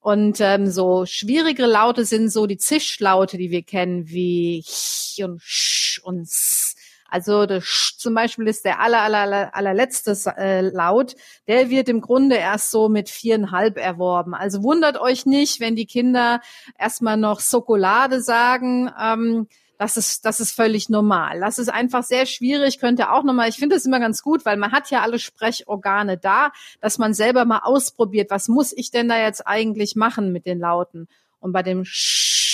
Und 0.00 0.40
ähm, 0.40 0.70
so 0.70 1.06
schwierigere 1.06 1.66
Laute 1.66 2.04
sind 2.04 2.30
so 2.30 2.46
die 2.46 2.58
Zischlaute, 2.58 3.36
die 3.36 3.50
wir 3.50 3.62
kennen, 3.62 4.08
wie 4.08 4.62
ch 4.62 5.22
und 5.24 5.42
sch 5.42 6.00
und 6.04 6.22
s. 6.22 6.67
Also 7.08 7.46
das 7.46 7.64
Sch 7.64 7.96
zum 7.98 8.14
Beispiel 8.14 8.46
ist 8.46 8.64
der 8.64 8.80
aller, 8.80 9.00
aller, 9.00 9.18
aller, 9.18 9.54
allerletzte 9.54 10.16
äh, 10.36 10.60
Laut. 10.60 11.16
Der 11.46 11.70
wird 11.70 11.88
im 11.88 12.00
Grunde 12.00 12.36
erst 12.36 12.70
so 12.70 12.88
mit 12.88 13.08
viereinhalb 13.08 13.78
erworben. 13.78 14.34
Also 14.34 14.62
wundert 14.62 15.00
euch 15.00 15.26
nicht, 15.26 15.58
wenn 15.58 15.74
die 15.74 15.86
Kinder 15.86 16.40
erstmal 16.78 17.16
noch 17.16 17.40
Schokolade 17.40 18.20
sagen. 18.20 18.92
Ähm, 19.00 19.48
das 19.78 19.96
ist, 19.96 20.24
das 20.24 20.40
ist 20.40 20.52
völlig 20.52 20.88
normal. 20.88 21.40
Das 21.40 21.58
ist 21.58 21.68
einfach 21.68 22.02
sehr 22.02 22.26
schwierig, 22.26 22.80
könnte 22.80 23.12
auch 23.12 23.22
nochmal, 23.22 23.48
ich 23.48 23.56
finde 23.56 23.76
es 23.76 23.86
immer 23.86 24.00
ganz 24.00 24.22
gut, 24.22 24.44
weil 24.44 24.56
man 24.56 24.72
hat 24.72 24.90
ja 24.90 25.02
alle 25.02 25.20
Sprechorgane 25.20 26.18
da, 26.18 26.50
dass 26.80 26.98
man 26.98 27.14
selber 27.14 27.44
mal 27.44 27.60
ausprobiert, 27.62 28.30
was 28.30 28.48
muss 28.48 28.72
ich 28.76 28.90
denn 28.90 29.08
da 29.08 29.18
jetzt 29.18 29.46
eigentlich 29.46 29.94
machen 29.94 30.32
mit 30.32 30.46
den 30.46 30.58
Lauten? 30.58 31.08
Und 31.40 31.52
bei 31.52 31.62
dem 31.62 31.84
Sch 31.84 32.47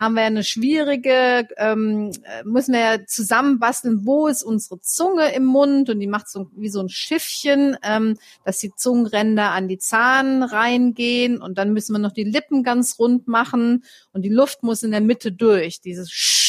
haben 0.00 0.14
wir 0.14 0.22
eine 0.22 0.42
schwierige, 0.42 1.46
ähm, 1.58 2.10
müssen 2.44 2.72
wir 2.72 3.06
zusammenbasteln, 3.06 4.06
wo 4.06 4.28
ist 4.28 4.42
unsere 4.42 4.80
Zunge 4.80 5.34
im 5.34 5.44
Mund? 5.44 5.90
Und 5.90 6.00
die 6.00 6.06
macht 6.06 6.30
so 6.30 6.50
wie 6.56 6.70
so 6.70 6.80
ein 6.80 6.88
Schiffchen, 6.88 7.76
ähm, 7.82 8.16
dass 8.44 8.58
die 8.58 8.72
Zungenränder 8.74 9.50
an 9.50 9.68
die 9.68 9.78
Zahn 9.78 10.42
reingehen. 10.42 11.40
Und 11.40 11.58
dann 11.58 11.74
müssen 11.74 11.92
wir 11.92 11.98
noch 11.98 12.12
die 12.12 12.24
Lippen 12.24 12.62
ganz 12.62 12.98
rund 12.98 13.28
machen. 13.28 13.84
Und 14.14 14.22
die 14.22 14.30
Luft 14.30 14.62
muss 14.62 14.82
in 14.82 14.90
der 14.90 15.02
Mitte 15.02 15.32
durch, 15.32 15.82
dieses 15.82 16.10
Sch 16.10 16.40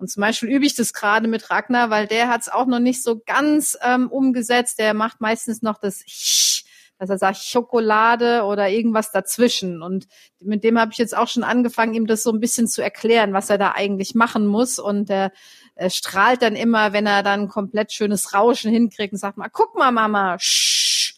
und 0.00 0.08
zum 0.08 0.22
Beispiel 0.22 0.48
übe 0.48 0.64
ich 0.64 0.74
das 0.74 0.94
gerade 0.94 1.28
mit 1.28 1.50
Ragnar, 1.50 1.90
weil 1.90 2.06
der 2.06 2.28
hat 2.28 2.40
es 2.40 2.48
auch 2.48 2.66
noch 2.66 2.78
nicht 2.78 3.02
so 3.02 3.20
ganz 3.24 3.76
ähm, 3.82 4.10
umgesetzt. 4.10 4.78
Der 4.78 4.94
macht 4.94 5.20
meistens 5.20 5.60
noch 5.60 5.78
das 5.78 6.02
Sch 6.06 6.49
dass 7.00 7.08
er 7.08 7.18
sagt 7.18 7.38
Schokolade 7.38 8.44
oder 8.44 8.68
irgendwas 8.68 9.10
dazwischen. 9.10 9.82
Und 9.82 10.06
mit 10.38 10.62
dem 10.62 10.78
habe 10.78 10.92
ich 10.92 10.98
jetzt 10.98 11.16
auch 11.16 11.28
schon 11.28 11.42
angefangen, 11.42 11.94
ihm 11.94 12.06
das 12.06 12.22
so 12.22 12.30
ein 12.30 12.40
bisschen 12.40 12.68
zu 12.68 12.82
erklären, 12.82 13.32
was 13.32 13.48
er 13.48 13.56
da 13.56 13.72
eigentlich 13.72 14.14
machen 14.14 14.46
muss. 14.46 14.78
Und 14.78 15.08
er, 15.08 15.32
er 15.74 15.88
strahlt 15.88 16.42
dann 16.42 16.56
immer, 16.56 16.92
wenn 16.92 17.06
er 17.06 17.22
dann 17.22 17.48
komplett 17.48 17.92
schönes 17.92 18.34
Rauschen 18.34 18.70
hinkriegt 18.70 19.14
und 19.14 19.18
sagt 19.18 19.38
mal, 19.38 19.48
guck 19.48 19.76
mal, 19.76 19.90
Mama, 19.90 20.38
Sch 20.38 21.14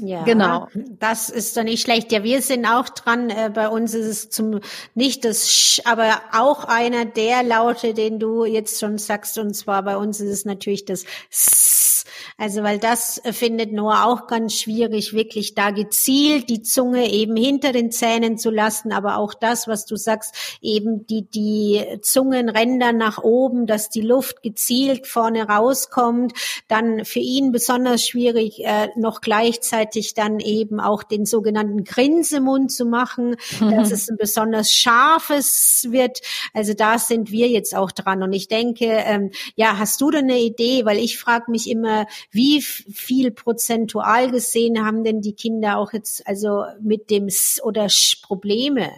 ja, 0.00 0.22
genau. 0.22 0.68
Das 0.74 1.28
ist 1.28 1.56
doch 1.56 1.64
nicht 1.64 1.82
schlecht. 1.82 2.12
Ja, 2.12 2.22
wir 2.22 2.40
sind 2.40 2.64
auch 2.64 2.88
dran. 2.88 3.28
Äh, 3.28 3.50
bei 3.52 3.68
uns 3.68 3.92
ist 3.92 4.06
es 4.06 4.30
zum 4.30 4.60
nicht 4.94 5.24
das 5.24 5.50
Sch, 5.50 5.82
aber 5.84 6.22
auch 6.32 6.64
einer 6.64 7.04
der 7.04 7.42
Laute, 7.42 7.92
den 7.92 8.18
du 8.18 8.44
jetzt 8.44 8.80
schon 8.80 8.96
sagst. 8.96 9.36
Und 9.36 9.54
zwar 9.54 9.82
bei 9.82 9.96
uns 9.96 10.20
ist 10.20 10.30
es 10.30 10.44
natürlich 10.44 10.86
das 10.86 11.04
S. 11.30 11.91
Also 12.36 12.62
weil 12.62 12.78
das 12.78 13.18
äh, 13.24 13.32
findet 13.32 13.72
Noah 13.72 14.04
auch 14.04 14.26
ganz 14.26 14.54
schwierig, 14.54 15.12
wirklich 15.12 15.54
da 15.54 15.70
gezielt 15.70 16.48
die 16.48 16.62
Zunge 16.62 17.10
eben 17.10 17.36
hinter 17.36 17.72
den 17.72 17.90
Zähnen 17.90 18.38
zu 18.38 18.50
lassen. 18.50 18.92
Aber 18.92 19.18
auch 19.18 19.34
das, 19.34 19.68
was 19.68 19.86
du 19.86 19.96
sagst, 19.96 20.58
eben 20.60 21.06
die 21.06 21.22
die 21.22 21.84
Zungenränder 22.02 22.92
nach 22.92 23.22
oben, 23.22 23.66
dass 23.66 23.90
die 23.90 24.00
Luft 24.00 24.42
gezielt 24.42 25.06
vorne 25.06 25.48
rauskommt. 25.48 26.32
Dann 26.68 27.04
für 27.04 27.20
ihn 27.20 27.52
besonders 27.52 28.06
schwierig 28.06 28.64
äh, 28.64 28.88
noch 28.96 29.20
gleichzeitig 29.20 30.14
dann 30.14 30.40
eben 30.40 30.80
auch 30.80 31.02
den 31.02 31.26
sogenannten 31.26 31.84
Grinsemund 31.84 32.72
zu 32.72 32.84
machen, 32.84 33.36
dass 33.60 33.90
es 33.90 34.08
ein 34.08 34.16
besonders 34.16 34.72
scharfes 34.72 35.86
wird. 35.90 36.20
Also 36.52 36.74
da 36.74 36.98
sind 36.98 37.30
wir 37.30 37.48
jetzt 37.48 37.74
auch 37.74 37.92
dran. 37.92 38.22
Und 38.22 38.32
ich 38.32 38.48
denke, 38.48 38.86
ähm, 38.86 39.30
ja, 39.54 39.78
hast 39.78 40.00
du 40.00 40.10
denn 40.10 40.24
eine 40.24 40.40
Idee? 40.40 40.84
Weil 40.84 40.98
ich 40.98 41.18
frage 41.18 41.50
mich 41.50 41.68
immer, 41.68 42.06
wie 42.32 42.62
viel 42.62 43.30
prozentual 43.30 44.30
gesehen 44.30 44.84
haben 44.84 45.04
denn 45.04 45.20
die 45.20 45.34
Kinder 45.34 45.76
auch 45.76 45.92
jetzt 45.92 46.26
also 46.26 46.64
mit 46.80 47.10
dem 47.10 47.28
S 47.28 47.60
oder 47.62 47.88
Sch 47.88 48.22
Probleme? 48.22 48.90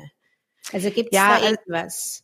Also 0.73 0.91
gibt 0.91 1.13
es 1.13 1.19
ja, 1.19 1.39
da 1.39 1.51
irgendwas? 1.51 2.23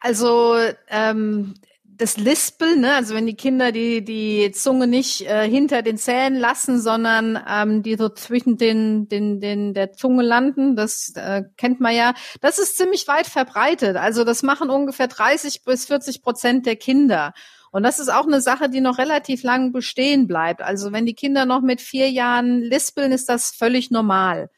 Also 0.00 0.56
ähm, 0.88 1.54
das 1.84 2.16
Lispeln, 2.16 2.80
ne? 2.80 2.94
also 2.94 3.14
wenn 3.14 3.26
die 3.26 3.36
Kinder 3.36 3.70
die 3.70 4.04
die 4.04 4.50
Zunge 4.50 4.88
nicht 4.88 5.20
äh, 5.22 5.48
hinter 5.48 5.82
den 5.82 5.98
Zähnen 5.98 6.38
lassen, 6.38 6.80
sondern 6.80 7.38
ähm, 7.48 7.84
die 7.84 7.94
so 7.94 8.08
zwischen 8.08 8.56
den 8.56 9.08
den 9.08 9.38
den 9.38 9.72
der 9.72 9.92
Zunge 9.92 10.24
landen, 10.24 10.74
das 10.74 11.12
äh, 11.14 11.44
kennt 11.56 11.80
man 11.80 11.94
ja. 11.94 12.14
Das 12.40 12.58
ist 12.58 12.76
ziemlich 12.76 13.06
weit 13.06 13.28
verbreitet. 13.28 13.96
Also 13.96 14.24
das 14.24 14.42
machen 14.42 14.68
ungefähr 14.68 15.06
30 15.06 15.62
bis 15.62 15.86
40 15.86 16.22
Prozent 16.22 16.66
der 16.66 16.76
Kinder. 16.76 17.34
Und 17.72 17.82
das 17.82 17.98
ist 17.98 18.12
auch 18.12 18.26
eine 18.26 18.42
Sache, 18.42 18.68
die 18.68 18.82
noch 18.82 18.98
relativ 18.98 19.42
lang 19.42 19.72
bestehen 19.72 20.28
bleibt. 20.28 20.60
Also 20.60 20.92
wenn 20.92 21.06
die 21.06 21.14
Kinder 21.14 21.46
noch 21.46 21.62
mit 21.62 21.80
vier 21.80 22.10
Jahren 22.10 22.60
lispeln, 22.60 23.12
ist 23.12 23.30
das 23.30 23.50
völlig 23.50 23.90
normal. 23.90 24.50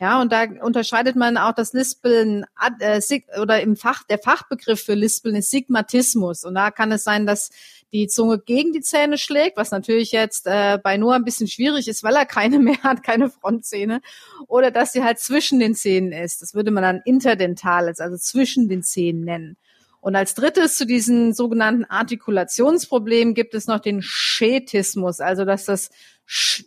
Ja, 0.00 0.22
und 0.22 0.32
da 0.32 0.44
unterscheidet 0.62 1.14
man 1.14 1.36
auch 1.36 1.52
das 1.52 1.74
Lispeln 1.74 2.46
äh, 2.78 3.00
oder 3.38 3.60
im 3.60 3.76
Fach, 3.76 4.02
der 4.04 4.18
Fachbegriff 4.18 4.82
für 4.82 4.94
Lispeln 4.94 5.34
ist 5.34 5.50
Sigmatismus. 5.50 6.44
Und 6.44 6.54
da 6.54 6.70
kann 6.70 6.90
es 6.90 7.04
sein, 7.04 7.26
dass 7.26 7.50
die 7.92 8.06
Zunge 8.06 8.38
gegen 8.38 8.72
die 8.72 8.80
Zähne 8.80 9.18
schlägt, 9.18 9.58
was 9.58 9.72
natürlich 9.72 10.12
jetzt 10.12 10.46
äh, 10.46 10.78
bei 10.82 10.96
Noah 10.96 11.16
ein 11.16 11.24
bisschen 11.24 11.48
schwierig 11.48 11.86
ist, 11.86 12.02
weil 12.02 12.14
er 12.14 12.24
keine 12.24 12.60
mehr 12.60 12.82
hat, 12.82 13.02
keine 13.02 13.28
Frontzähne, 13.28 14.00
oder 14.46 14.70
dass 14.70 14.92
sie 14.92 15.04
halt 15.04 15.18
zwischen 15.18 15.58
den 15.58 15.74
Zähnen 15.74 16.12
ist. 16.12 16.40
Das 16.40 16.54
würde 16.54 16.70
man 16.70 16.82
dann 16.82 17.02
interdentales, 17.04 18.00
also 18.00 18.16
zwischen 18.16 18.68
den 18.70 18.82
Zähnen 18.82 19.24
nennen. 19.24 19.56
Und 20.00 20.16
als 20.16 20.34
drittes 20.34 20.76
zu 20.76 20.86
diesen 20.86 21.34
sogenannten 21.34 21.84
Artikulationsproblemen 21.84 23.34
gibt 23.34 23.54
es 23.54 23.66
noch 23.66 23.80
den 23.80 24.00
Schetismus, 24.02 25.20
also 25.20 25.44
dass 25.44 25.66
das 25.66 25.90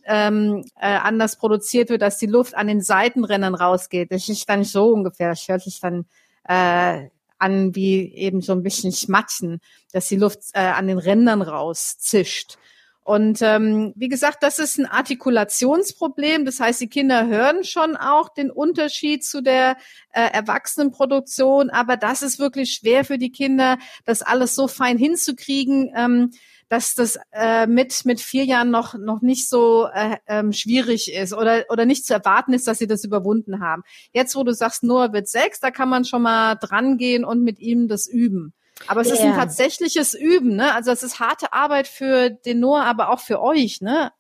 ähm, 0.06 0.63
äh, 0.80 0.88
anders 0.88 1.38
produziert 1.38 1.90
wird, 1.90 2.02
dass 2.02 2.20
die 2.20 2.28
Luft 2.28 2.56
an 2.56 2.68
den 2.68 2.82
Seitenrändern 2.82 3.56
rausgeht. 3.56 4.12
Das 4.12 4.30
ist 4.30 4.48
dann 4.48 4.63
so 4.63 4.90
ungefähr, 4.90 5.30
das 5.30 5.48
hört 5.48 5.62
sich 5.62 5.80
dann 5.80 6.06
äh, 6.48 7.08
an 7.40 7.75
wie 7.75 8.13
eben 8.13 8.42
so 8.42 8.54
ein 8.54 8.63
bisschen 8.63 8.92
Schmatzen, 8.92 9.60
dass 9.92 10.08
die 10.08 10.16
Luft 10.16 10.40
äh, 10.54 10.60
an 10.60 10.88
den 10.88 11.00
Rändern 11.00 11.42
rauszischt. 11.42 12.58
Und 13.03 13.41
ähm, 13.41 13.93
wie 13.95 14.07
gesagt, 14.07 14.43
das 14.43 14.60
ist 14.60 14.77
ein 14.77 14.86
Artikulationsproblem. 14.86 16.45
Das 16.45 16.60
heißt, 16.60 16.79
die 16.79 16.88
Kinder 16.88 17.27
hören 17.27 17.63
schon 17.65 17.98
auch 17.98 18.29
den 18.29 18.50
Unterschied 18.50 19.25
zu 19.25 19.41
der 19.41 19.75
äh, 20.13 20.22
Erwachsenenproduktion, 20.31 21.69
aber 21.69 21.98
das 21.98 22.22
ist 22.22 22.39
wirklich 22.39 22.74
schwer 22.74 23.03
für 23.03 23.17
die 23.17 23.31
Kinder, 23.31 23.77
das 24.05 24.22
alles 24.22 24.55
so 24.55 24.67
fein 24.67 24.98
hinzukriegen. 24.98 25.91
Ähm, 25.95 26.31
dass 26.69 26.95
das 26.95 27.19
äh, 27.31 27.67
mit 27.67 28.03
mit 28.05 28.19
vier 28.19 28.45
Jahren 28.45 28.72
noch 28.72 28.95
noch 28.95 29.22
nicht 29.22 29.48
so 29.48 29.88
äh, 29.93 30.17
ähm, 30.25 30.53
schwierig 30.53 31.13
ist 31.13 31.33
oder 31.33 31.65
oder 31.69 31.86
nicht 31.86 32.03
zu 32.03 32.13
erwarten 32.15 32.53
ist, 32.53 32.67
dass 32.67 32.79
sie 32.79 32.88
das 32.88 33.03
überwunden 33.03 33.60
haben. 33.60 33.83
Jetzt, 34.12 34.36
wo 34.36 34.43
du 34.43 34.53
sagst, 34.55 34.81
Noah 34.81 35.13
wird 35.13 35.27
sechs, 35.27 35.60
da 35.60 35.69
kann 35.69 35.88
man 35.89 36.03
schon 36.03 36.24
mal 36.24 36.55
dran 36.55 36.98
gehen 36.98 37.25
und 37.25 37.43
mit 37.43 37.60
ihm 37.60 37.88
das 37.88 38.07
üben. 38.07 38.53
Aber 38.88 39.01
es 39.01 39.08
yeah. 39.08 39.15
ist 39.15 39.22
ein 39.22 39.36
tatsächliches 39.36 40.13
Üben, 40.13 40.56
ne? 40.56 40.74
Also 40.74 40.92
es 40.92 41.03
ist 41.03 41.20
harte 41.20 41.53
Arbeit 41.53 41.88
für 41.88 42.30
den 42.30 42.60
Noah, 42.60 42.84
aber 42.86 43.10
auch 43.10 43.20
für 43.20 43.42
euch, 43.42 43.82
ne? 43.82 44.12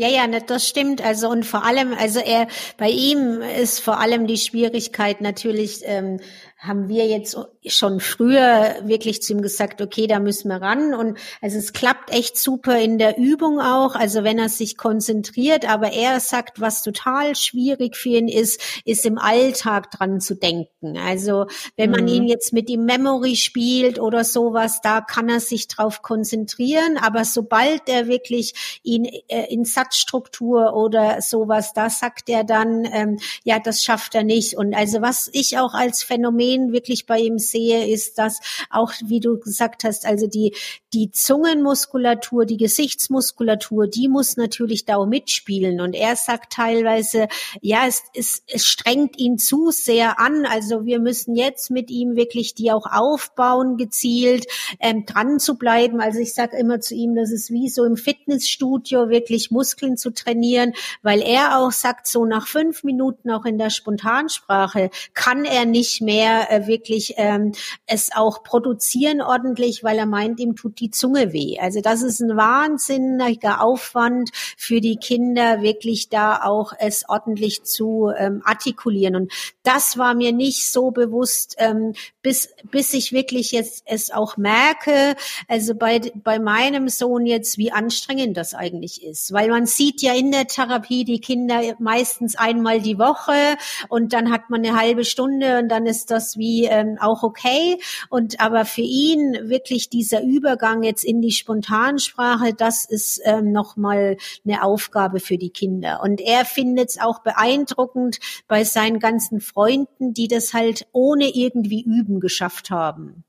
Ja, 0.00 0.06
ja, 0.06 0.28
ne, 0.28 0.40
das 0.40 0.68
stimmt. 0.68 1.04
Also 1.04 1.28
und 1.28 1.44
vor 1.44 1.64
allem, 1.64 1.92
also 1.92 2.20
er, 2.20 2.46
bei 2.76 2.88
ihm 2.88 3.42
ist 3.42 3.80
vor 3.80 3.98
allem 3.98 4.28
die 4.28 4.36
Schwierigkeit 4.36 5.20
natürlich, 5.20 5.80
ähm, 5.82 6.20
haben 6.56 6.88
wir 6.88 7.08
jetzt 7.08 7.36
schon 7.66 8.00
früher 8.00 8.76
wirklich 8.84 9.22
zu 9.22 9.32
ihm 9.32 9.42
gesagt, 9.42 9.82
okay, 9.82 10.06
da 10.06 10.20
müssen 10.20 10.48
wir 10.48 10.62
ran. 10.62 10.94
Und 10.94 11.18
also 11.42 11.58
es 11.58 11.72
klappt 11.72 12.10
echt 12.10 12.38
super 12.38 12.78
in 12.78 12.98
der 12.98 13.18
Übung 13.18 13.60
auch. 13.60 13.94
Also 13.94 14.24
wenn 14.24 14.38
er 14.38 14.48
sich 14.48 14.76
konzentriert, 14.76 15.68
aber 15.68 15.92
er 15.92 16.20
sagt, 16.20 16.60
was 16.60 16.82
total 16.82 17.34
schwierig 17.34 17.96
für 17.96 18.10
ihn 18.10 18.28
ist, 18.28 18.60
ist 18.84 19.04
im 19.04 19.18
Alltag 19.18 19.90
dran 19.90 20.20
zu 20.20 20.36
denken. 20.36 20.96
Also 20.96 21.46
wenn 21.76 21.90
man 21.90 22.02
mhm. 22.02 22.08
ihn 22.08 22.24
jetzt 22.24 22.52
mit 22.52 22.70
ihm 22.70 22.84
Memory 22.84 23.36
spielt 23.36 23.98
oder 23.98 24.24
sowas, 24.24 24.80
da 24.82 25.00
kann 25.00 25.28
er 25.28 25.40
sich 25.40 25.68
drauf 25.68 26.02
konzentrieren. 26.02 26.98
Aber 26.98 27.24
sobald 27.24 27.88
er 27.88 28.06
wirklich 28.06 28.80
ihn 28.82 29.04
äh, 29.04 29.46
in 29.52 29.64
Satz 29.64 29.88
Satzstruktur 29.88 30.74
oder 30.74 31.20
sowas, 31.22 31.72
da 31.72 31.90
sagt 31.90 32.28
er 32.28 32.44
dann, 32.44 32.84
ähm, 32.92 33.18
ja, 33.44 33.58
das 33.58 33.82
schafft 33.82 34.14
er 34.14 34.24
nicht. 34.24 34.56
Und 34.56 34.74
also 34.74 35.00
was 35.00 35.30
ich 35.32 35.58
auch 35.58 35.74
als 35.74 36.02
Phänomen 36.02 36.72
wirklich 36.72 37.06
bei 37.06 37.18
ihm 37.18 37.38
sehe, 37.38 37.57
ist, 37.58 38.18
dass 38.18 38.40
auch, 38.70 38.92
wie 39.04 39.20
du 39.20 39.38
gesagt 39.38 39.84
hast, 39.84 40.06
also 40.06 40.26
die, 40.26 40.54
die 40.92 41.10
Zungenmuskulatur, 41.10 42.46
die 42.46 42.56
Gesichtsmuskulatur, 42.56 43.86
die 43.86 44.08
muss 44.08 44.36
natürlich 44.36 44.84
da 44.84 45.04
mitspielen. 45.04 45.80
Und 45.80 45.94
er 45.94 46.16
sagt 46.16 46.52
teilweise, 46.52 47.28
ja, 47.60 47.86
es, 47.86 48.02
es, 48.14 48.42
es 48.46 48.64
strengt 48.64 49.18
ihn 49.18 49.38
zu 49.38 49.70
sehr 49.70 50.18
an. 50.18 50.46
Also 50.46 50.86
wir 50.86 50.98
müssen 50.98 51.34
jetzt 51.34 51.70
mit 51.70 51.90
ihm 51.90 52.16
wirklich 52.16 52.54
die 52.54 52.72
auch 52.72 52.86
aufbauen, 52.86 53.76
gezielt 53.76 54.46
ähm, 54.80 55.04
dran 55.06 55.40
zu 55.40 55.56
bleiben. 55.56 56.00
Also 56.00 56.20
ich 56.20 56.34
sage 56.34 56.56
immer 56.56 56.80
zu 56.80 56.94
ihm, 56.94 57.14
das 57.14 57.30
ist 57.30 57.50
wie 57.50 57.68
so 57.68 57.84
im 57.84 57.96
Fitnessstudio 57.96 59.08
wirklich 59.08 59.50
Muskeln 59.50 59.96
zu 59.96 60.10
trainieren, 60.10 60.72
weil 61.02 61.20
er 61.20 61.58
auch 61.58 61.72
sagt, 61.72 62.06
so 62.06 62.24
nach 62.24 62.46
fünf 62.46 62.84
Minuten 62.84 63.30
auch 63.30 63.44
in 63.44 63.58
der 63.58 63.70
Spontansprache 63.70 64.90
kann 65.14 65.44
er 65.44 65.64
nicht 65.64 66.00
mehr 66.00 66.50
äh, 66.50 66.66
wirklich 66.66 67.18
ähm, 67.38 67.52
es 67.86 68.10
auch 68.14 68.42
produzieren 68.42 69.20
ordentlich, 69.20 69.84
weil 69.84 69.98
er 69.98 70.06
meint, 70.06 70.40
ihm 70.40 70.56
tut 70.56 70.80
die 70.80 70.90
Zunge 70.90 71.32
weh. 71.32 71.58
Also 71.60 71.80
das 71.80 72.02
ist 72.02 72.20
ein 72.20 72.36
wahnsinniger 72.36 73.62
Aufwand 73.62 74.30
für 74.56 74.80
die 74.80 74.96
Kinder, 74.96 75.62
wirklich 75.62 76.08
da 76.08 76.42
auch 76.42 76.72
es 76.78 77.08
ordentlich 77.08 77.64
zu 77.64 78.10
ähm, 78.16 78.42
artikulieren. 78.44 79.16
Und 79.16 79.32
das 79.62 79.98
war 79.98 80.14
mir 80.14 80.32
nicht 80.32 80.70
so 80.70 80.90
bewusst, 80.90 81.56
ähm, 81.58 81.94
bis, 82.22 82.50
bis 82.70 82.92
ich 82.94 83.12
wirklich 83.12 83.52
jetzt 83.52 83.84
es 83.86 84.10
auch 84.10 84.36
merke, 84.36 85.16
also 85.46 85.74
bei, 85.74 86.00
bei 86.14 86.38
meinem 86.38 86.88
Sohn 86.88 87.26
jetzt, 87.26 87.58
wie 87.58 87.72
anstrengend 87.72 88.36
das 88.36 88.54
eigentlich 88.54 89.02
ist. 89.02 89.32
Weil 89.32 89.48
man 89.48 89.66
sieht 89.66 90.02
ja 90.02 90.14
in 90.14 90.32
der 90.32 90.46
Therapie 90.46 91.04
die 91.04 91.20
Kinder 91.20 91.60
meistens 91.78 92.36
einmal 92.36 92.80
die 92.80 92.98
Woche 92.98 93.56
und 93.88 94.12
dann 94.12 94.30
hat 94.30 94.50
man 94.50 94.64
eine 94.64 94.78
halbe 94.78 95.04
Stunde 95.04 95.58
und 95.58 95.68
dann 95.68 95.86
ist 95.86 96.10
das 96.10 96.36
wie 96.36 96.64
ähm, 96.64 96.98
auch 97.00 97.22
okay. 97.28 97.80
Und 98.08 98.40
aber 98.40 98.64
für 98.64 98.82
ihn 98.82 99.36
wirklich 99.48 99.90
dieser 99.90 100.22
Übergang 100.22 100.82
jetzt 100.82 101.04
in 101.04 101.20
die 101.20 101.32
Spontansprache, 101.32 102.54
das 102.54 102.84
ist 102.84 103.20
ähm, 103.24 103.52
nochmal 103.52 104.16
eine 104.44 104.62
Aufgabe 104.62 105.20
für 105.20 105.38
die 105.38 105.50
Kinder. 105.50 106.00
Und 106.02 106.20
er 106.20 106.44
findet 106.44 106.90
es 106.90 107.00
auch 107.00 107.20
beeindruckend 107.20 108.18
bei 108.48 108.64
seinen 108.64 108.98
ganzen 108.98 109.40
Freunden, 109.40 110.14
die 110.14 110.28
das 110.28 110.54
halt 110.54 110.86
ohne 110.92 111.28
irgendwie 111.28 111.82
üben 111.82 112.20
geschafft 112.20 112.70
haben. 112.70 113.24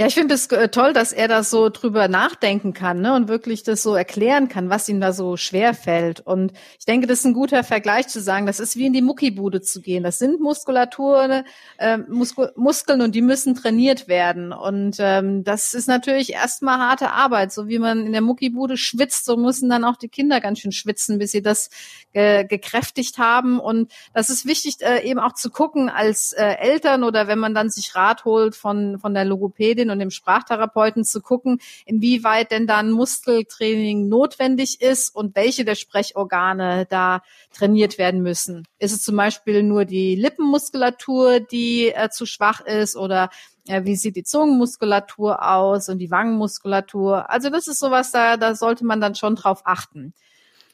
Ja, 0.00 0.06
ich 0.06 0.14
finde 0.14 0.34
es 0.34 0.46
äh, 0.46 0.70
toll, 0.70 0.94
dass 0.94 1.12
er 1.12 1.28
da 1.28 1.42
so 1.42 1.68
drüber 1.68 2.08
nachdenken 2.08 2.72
kann 2.72 3.02
ne, 3.02 3.14
und 3.14 3.28
wirklich 3.28 3.64
das 3.64 3.82
so 3.82 3.94
erklären 3.94 4.48
kann, 4.48 4.70
was 4.70 4.88
ihm 4.88 4.98
da 4.98 5.12
so 5.12 5.36
schwer 5.36 5.74
fällt. 5.74 6.20
Und 6.20 6.54
ich 6.78 6.86
denke, 6.86 7.06
das 7.06 7.18
ist 7.18 7.26
ein 7.26 7.34
guter 7.34 7.62
Vergleich 7.64 8.08
zu 8.08 8.18
sagen, 8.22 8.46
das 8.46 8.60
ist 8.60 8.76
wie 8.76 8.86
in 8.86 8.94
die 8.94 9.02
Muckibude 9.02 9.60
zu 9.60 9.82
gehen. 9.82 10.02
Das 10.02 10.18
sind 10.18 10.40
Muskulatur, 10.40 11.44
äh, 11.76 11.98
Muskul 11.98 12.50
Muskeln 12.56 13.02
und 13.02 13.14
die 13.14 13.20
müssen 13.20 13.54
trainiert 13.54 14.08
werden. 14.08 14.54
Und 14.54 14.96
ähm, 15.00 15.44
das 15.44 15.74
ist 15.74 15.86
natürlich 15.86 16.32
erstmal 16.32 16.78
harte 16.78 17.10
Arbeit. 17.10 17.52
So 17.52 17.68
wie 17.68 17.78
man 17.78 18.06
in 18.06 18.12
der 18.12 18.22
Muckibude 18.22 18.78
schwitzt, 18.78 19.26
so 19.26 19.36
müssen 19.36 19.68
dann 19.68 19.84
auch 19.84 19.96
die 19.96 20.08
Kinder 20.08 20.40
ganz 20.40 20.60
schön 20.60 20.72
schwitzen, 20.72 21.18
bis 21.18 21.32
sie 21.32 21.42
das 21.42 21.68
äh, 22.14 22.46
gekräftigt 22.46 23.18
haben. 23.18 23.60
Und 23.60 23.92
das 24.14 24.30
ist 24.30 24.46
wichtig, 24.46 24.76
äh, 24.80 25.06
eben 25.06 25.20
auch 25.20 25.34
zu 25.34 25.50
gucken 25.50 25.90
als 25.90 26.32
äh, 26.32 26.54
Eltern 26.54 27.04
oder 27.04 27.28
wenn 27.28 27.38
man 27.38 27.54
dann 27.54 27.68
sich 27.68 27.94
Rat 27.94 28.24
holt 28.24 28.56
von, 28.56 28.98
von 28.98 29.12
der 29.12 29.26
Logopädin 29.26 29.89
und 29.90 29.98
dem 29.98 30.10
Sprachtherapeuten 30.10 31.04
zu 31.04 31.20
gucken, 31.20 31.60
inwieweit 31.84 32.50
denn 32.50 32.66
da 32.66 32.78
ein 32.78 32.90
Muskeltraining 32.90 34.08
notwendig 34.08 34.80
ist 34.80 35.14
und 35.14 35.36
welche 35.36 35.64
der 35.64 35.74
Sprechorgane 35.74 36.86
da 36.88 37.22
trainiert 37.52 37.98
werden 37.98 38.22
müssen. 38.22 38.66
Ist 38.78 38.92
es 38.92 39.02
zum 39.02 39.16
Beispiel 39.16 39.62
nur 39.62 39.84
die 39.84 40.14
Lippenmuskulatur, 40.14 41.40
die 41.40 41.88
äh, 41.88 42.10
zu 42.10 42.26
schwach 42.26 42.60
ist 42.60 42.96
oder 42.96 43.30
äh, 43.68 43.84
wie 43.84 43.96
sieht 43.96 44.16
die 44.16 44.24
Zungenmuskulatur 44.24 45.46
aus 45.46 45.88
und 45.88 45.98
die 45.98 46.10
Wangenmuskulatur? 46.10 47.30
Also 47.30 47.50
das 47.50 47.68
ist 47.68 47.78
sowas, 47.78 48.10
da, 48.10 48.36
da 48.36 48.54
sollte 48.54 48.84
man 48.84 49.00
dann 49.00 49.14
schon 49.14 49.36
drauf 49.36 49.62
achten. 49.64 50.14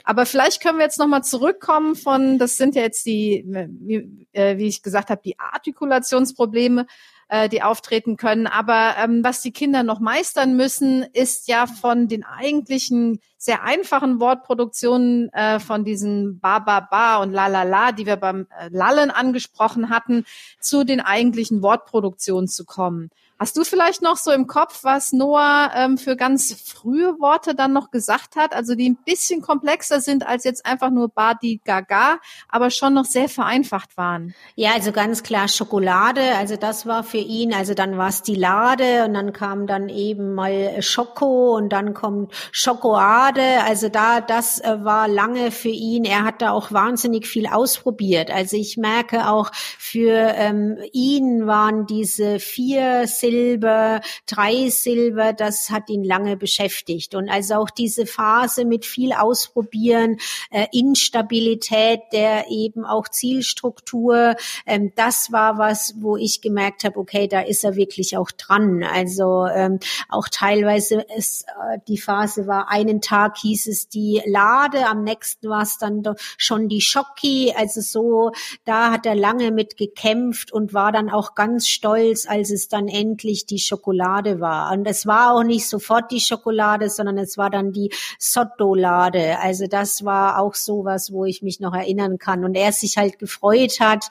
Aber 0.09 0.25
vielleicht 0.25 0.63
können 0.63 0.79
wir 0.79 0.85
jetzt 0.85 1.01
nochmal 1.01 1.25
zurückkommen 1.25 1.97
von, 1.97 2.39
das 2.39 2.57
sind 2.57 2.77
ja 2.77 2.83
jetzt 2.83 3.07
die, 3.07 3.45
wie, 3.45 4.29
äh, 4.33 4.57
wie 4.57 4.69
ich 4.69 4.83
gesagt 4.83 5.11
habe, 5.11 5.21
die 5.25 5.37
Artikulationsprobleme 5.39 6.87
äh, 7.29 7.49
die 7.49 7.63
auftreten 7.63 8.17
können. 8.17 8.47
Aber 8.47 8.95
ähm, 8.99 9.25
was 9.25 9.43
die 9.43 9.53
Kinder 9.53 9.83
noch 9.83 10.01
meistern 10.01 10.57
müssen, 10.57 11.03
ist 11.13 11.49
ja 11.49 11.67
von 11.67 12.09
den 12.09 12.25
eigentlichen 12.25 13.21
sehr 13.37 13.63
einfachen 13.63 14.21
Wortproduktionen 14.21 15.33
äh, 15.33 15.61
von 15.61 15.85
diesen 15.85 16.41
Ba, 16.41 16.59
Ba, 16.59 16.81
Ba 16.81 17.17
und 17.17 17.33
La, 17.33 17.47
La, 17.47 17.63
La, 17.63 17.93
die 17.93 18.07
wir 18.07 18.17
beim 18.17 18.47
äh, 18.59 18.69
Lallen 18.71 19.11
angesprochen 19.11 19.91
hatten, 19.91 20.25
zu 20.61 20.85
den 20.85 21.01
eigentlichen 21.01 21.63
Wortproduktionen 21.63 22.49
zu 22.49 22.65
kommen. 22.65 23.11
Hast 23.39 23.59
du 23.59 23.65
vielleicht 23.65 24.01
noch 24.01 24.17
so 24.17 24.31
im 24.31 24.47
Kopf, 24.47 24.83
was 24.83 25.13
Noah 25.13 25.71
ähm, 25.75 25.99
für 25.99 26.17
ganz 26.17 26.55
frühe 26.55 27.21
Worte 27.21 27.55
dann 27.55 27.75
noch 27.75 27.91
gesagt 27.91 28.35
hat, 28.35 28.55
also 28.55 28.75
die 28.75 28.89
ein 28.89 28.97
bisschen 29.05 29.43
komplexer 29.43 30.01
sind 30.01 30.27
als 30.27 30.45
jetzt 30.45 30.65
einfach 30.65 30.89
nur 30.89 31.11
Badi 31.11 31.61
Gaga, 31.63 32.19
aber 32.49 32.71
schon 32.71 32.95
noch 32.95 33.05
sehr 33.05 33.29
vereinfacht 33.29 33.99
waren? 33.99 34.35
Ja, 34.55 34.71
also 34.73 34.91
ganz 34.91 35.23
klar 35.23 35.49
Schokolade, 35.49 36.23
also 36.39 36.57
das 36.57 36.87
war 36.87 37.05
für 37.05 37.19
ihn, 37.19 37.53
also 37.53 37.75
dann 37.75 37.99
war 37.99 38.09
es 38.09 38.23
die 38.23 38.37
Lade 38.37 39.05
und 39.05 39.13
dann 39.13 39.35
kam 39.35 39.67
dann 39.67 39.91
eben 39.91 40.33
mal 40.33 40.81
Schoko 40.81 41.57
und 41.57 41.69
dann 41.71 41.93
kommt 41.93 42.33
Schokolade, 42.53 43.63
also 43.67 43.91
da, 43.91 44.23
das 44.23 44.61
äh, 44.61 44.83
war 44.83 45.09
lange 45.09 45.51
für 45.51 45.69
ihn, 45.69 46.05
er 46.05 46.25
hat 46.25 46.41
da 46.41 46.53
auch 46.53 46.73
wahnsinnig 46.73 47.27
viel 47.27 47.47
ausprobiert, 47.47 48.31
also 48.31 48.57
ich 48.57 48.79
merke 48.79 49.29
auch 49.29 49.51
für 49.53 50.33
ähm, 50.37 50.79
ihn 50.93 51.47
waren 51.47 51.85
diese 51.85 52.39
vier 52.39 53.07
Silber, 53.27 54.01
drei 54.27 54.69
Silber, 54.69 55.33
das 55.33 55.71
hat 55.71 55.89
ihn 55.91 56.05
lange 56.05 56.37
beschäftigt. 56.37 57.15
Und 57.15 57.29
also 57.29 57.55
auch 57.55 57.71
diese 57.71 58.07
Phase 58.07 58.65
mit 58.65 58.85
viel 58.85 59.13
Ausprobieren, 59.13 60.19
äh, 60.51 60.67
Instabilität 60.73 62.01
der 62.13 62.47
eben 62.51 62.85
auch 62.85 63.09
Zielstruktur, 63.09 64.37
ähm, 64.65 64.93
das 64.95 65.33
war 65.33 65.59
was, 65.59 65.95
wo 65.99 66.17
ich 66.17 66.41
gemerkt 66.41 66.85
habe, 66.85 66.99
okay, 66.99 67.27
da 67.27 67.41
ist 67.41 67.65
er 67.65 67.75
wirklich 67.75 68.17
auch 68.17 68.31
dran. 68.31 68.85
Also 68.85 69.47
ähm, 69.47 69.81
auch 70.09 70.29
teilweise 70.29 71.05
ist 71.17 71.47
äh, 71.49 71.79
die 71.89 71.99
Phase 71.99 72.47
war, 72.47 72.71
einen 72.71 73.01
Tag 73.01 73.39
hieß 73.39 73.67
es 73.67 73.89
die 73.89 74.23
Lade, 74.25 74.87
am 74.87 75.03
nächsten 75.03 75.49
war 75.49 75.63
es 75.63 75.79
dann 75.79 76.03
schon 76.37 76.69
die 76.69 76.81
Schocki. 76.81 77.53
Also 77.57 77.81
so, 77.81 78.31
da 78.65 78.93
hat 78.93 79.05
er 79.05 79.17
lange 79.17 79.51
mit 79.51 79.77
gekämpft 79.77 80.53
und 80.53 80.75
war 80.75 80.93
dann 80.93 81.11
auch 81.11 81.35
ganz 81.35 81.69
stolz, 81.69 82.27
als 82.29 82.51
es 82.51 82.69
dann 82.69 82.89
endlich 82.89 83.16
endlich 83.17 83.47
die 83.47 83.59
Schokolade 83.59 84.41
war. 84.41 84.73
Und 84.73 84.87
es 84.87 85.07
war 85.07 85.33
auch 85.33 85.43
nicht 85.43 85.67
sofort 85.69 86.11
die 86.11 86.21
Schokolade, 86.21 86.91
sondern 86.91 87.17
es 87.17 87.39
war 87.39 87.49
dann 87.49 87.73
die 87.73 87.91
Sottolade. 88.19 89.39
Also 89.41 89.67
das 89.67 90.05
war 90.05 90.39
auch 90.39 90.55
sowas, 90.55 91.13
wo 91.13 91.25
ich 91.25 91.41
mich 91.41 91.59
noch 91.61 91.75
erinnern 91.75 92.19
kann. 92.19 92.45
Und 92.45 92.55
er 92.55 92.73
sich 92.73 92.99
halt 92.99 93.19
gefreut 93.19 93.81
hat, 93.81 94.07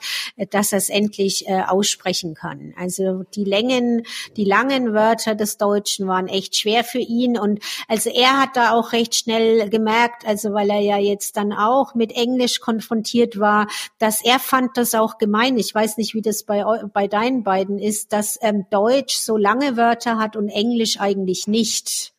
dass 0.50 0.72
er 0.72 0.78
es 0.78 0.88
endlich 0.88 1.48
äh, 1.48 1.62
aussprechen 1.62 2.34
kann. 2.34 2.74
Also 2.76 3.22
die 3.34 3.44
Längen, 3.44 4.02
die 4.36 4.44
langen 4.44 4.92
Wörter 4.92 5.36
des 5.36 5.56
Deutschen 5.56 6.08
waren 6.08 6.26
echt 6.26 6.56
schwer 6.56 6.82
für 6.82 6.98
ihn. 6.98 7.38
Und 7.38 7.60
also 7.86 8.10
er 8.10 8.40
hat 8.40 8.56
da 8.56 8.72
auch 8.72 8.92
recht 8.92 9.14
schnell 9.14 9.70
gemerkt, 9.70 10.26
also 10.26 10.52
weil 10.52 10.70
er 10.70 10.80
ja 10.80 10.98
jetzt 10.98 11.36
dann 11.36 11.52
auch 11.52 11.94
mit 11.94 12.10
Englisch 12.12 12.58
konfrontiert 12.60 13.38
war, 13.38 13.68
dass 13.98 14.24
er 14.24 14.40
fand 14.40 14.76
das 14.76 14.94
auch 14.94 15.18
gemein. 15.18 15.56
Ich 15.58 15.72
weiß 15.72 15.96
nicht, 15.96 16.14
wie 16.14 16.22
das 16.22 16.42
bei, 16.42 16.64
bei 16.92 17.06
deinen 17.06 17.44
beiden 17.44 17.78
ist, 17.78 18.12
dass 18.12 18.38
ähm, 18.42 18.66
Deutsch 18.70 18.95
Deutsch 18.96 19.16
so 19.16 19.36
lange 19.36 19.76
Wörter 19.76 20.18
hat 20.18 20.36
und 20.36 20.48
Englisch 20.48 20.98
eigentlich 20.98 21.46
nicht. 21.46 22.12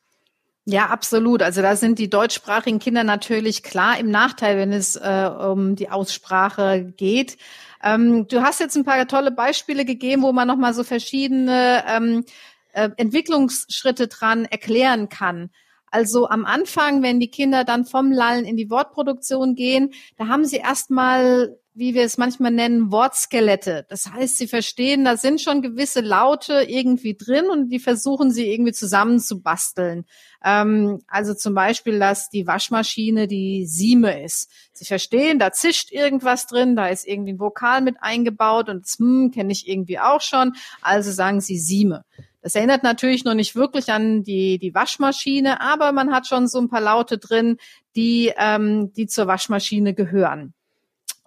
Ja, 0.65 0.87
absolut. 0.87 1.41
Also 1.41 1.61
da 1.61 1.75
sind 1.75 1.97
die 1.97 2.09
deutschsprachigen 2.09 2.79
Kinder 2.79 3.03
natürlich 3.03 3.63
klar 3.63 3.97
im 3.99 4.11
Nachteil, 4.11 4.57
wenn 4.57 4.73
es 4.73 4.95
äh, 4.95 5.29
um 5.49 5.75
die 5.75 5.89
Aussprache 5.89 6.93
geht. 6.97 7.37
Ähm, 7.81 8.27
du 8.27 8.41
hast 8.41 8.59
jetzt 8.59 8.75
ein 8.75 8.83
paar 8.83 9.07
tolle 9.07 9.31
Beispiele 9.31 9.85
gegeben, 9.85 10.23
wo 10.23 10.33
man 10.33 10.47
nochmal 10.47 10.73
so 10.73 10.83
verschiedene 10.83 11.83
ähm, 11.87 12.25
äh, 12.73 12.89
Entwicklungsschritte 12.97 14.07
dran 14.07 14.45
erklären 14.45 15.09
kann. 15.09 15.49
Also 15.89 16.27
am 16.27 16.45
Anfang, 16.45 17.01
wenn 17.01 17.19
die 17.19 17.31
Kinder 17.31 17.63
dann 17.63 17.85
vom 17.85 18.11
Lallen 18.11 18.45
in 18.45 18.57
die 18.57 18.69
Wortproduktion 18.69 19.55
gehen, 19.55 19.93
da 20.17 20.27
haben 20.27 20.45
sie 20.45 20.57
erstmal 20.57 21.57
wie 21.77 21.93
wir 21.93 22.03
es 22.03 22.17
manchmal 22.17 22.51
nennen, 22.51 22.91
Wortskelette. 22.91 23.85
Das 23.87 24.11
heißt, 24.11 24.37
sie 24.37 24.47
verstehen, 24.47 25.05
da 25.05 25.15
sind 25.15 25.39
schon 25.41 25.61
gewisse 25.61 26.01
Laute 26.01 26.65
irgendwie 26.67 27.15
drin 27.15 27.45
und 27.51 27.69
die 27.69 27.79
versuchen 27.79 28.31
sie 28.31 28.51
irgendwie 28.51 28.73
zusammenzubasteln. 28.73 30.05
Ähm, 30.43 30.99
also 31.07 31.35
zum 31.35 31.53
Beispiel, 31.53 31.99
dass 31.99 32.29
die 32.29 32.47
Waschmaschine 32.47 33.27
die 33.27 33.65
Sieme 33.67 34.23
ist. 34.23 34.49
Sie 34.73 34.85
verstehen, 34.85 35.37
da 35.37 35.51
zischt 35.51 35.91
irgendwas 35.91 36.47
drin, 36.47 36.75
da 36.75 36.87
ist 36.87 37.07
irgendwie 37.07 37.33
ein 37.33 37.39
Vokal 37.39 37.81
mit 37.81 37.97
eingebaut 37.99 38.69
und 38.69 38.85
das 38.85 38.97
hm, 38.97 39.31
kenne 39.31 39.51
ich 39.51 39.67
irgendwie 39.67 39.99
auch 39.99 40.21
schon. 40.21 40.53
Also 40.81 41.11
sagen 41.11 41.41
sie 41.41 41.59
Sieme. 41.59 42.05
Das 42.41 42.55
erinnert 42.55 42.81
natürlich 42.81 43.23
noch 43.23 43.33
nicht 43.33 43.55
wirklich 43.55 43.91
an 43.91 44.23
die, 44.23 44.57
die 44.57 44.73
Waschmaschine, 44.73 45.61
aber 45.61 45.91
man 45.91 46.11
hat 46.11 46.27
schon 46.27 46.47
so 46.47 46.59
ein 46.59 46.69
paar 46.69 46.81
Laute 46.81 47.17
drin, 47.17 47.57
die, 47.95 48.33
ähm, 48.37 48.93
die 48.93 49.05
zur 49.05 49.27
Waschmaschine 49.27 49.93
gehören. 49.93 50.53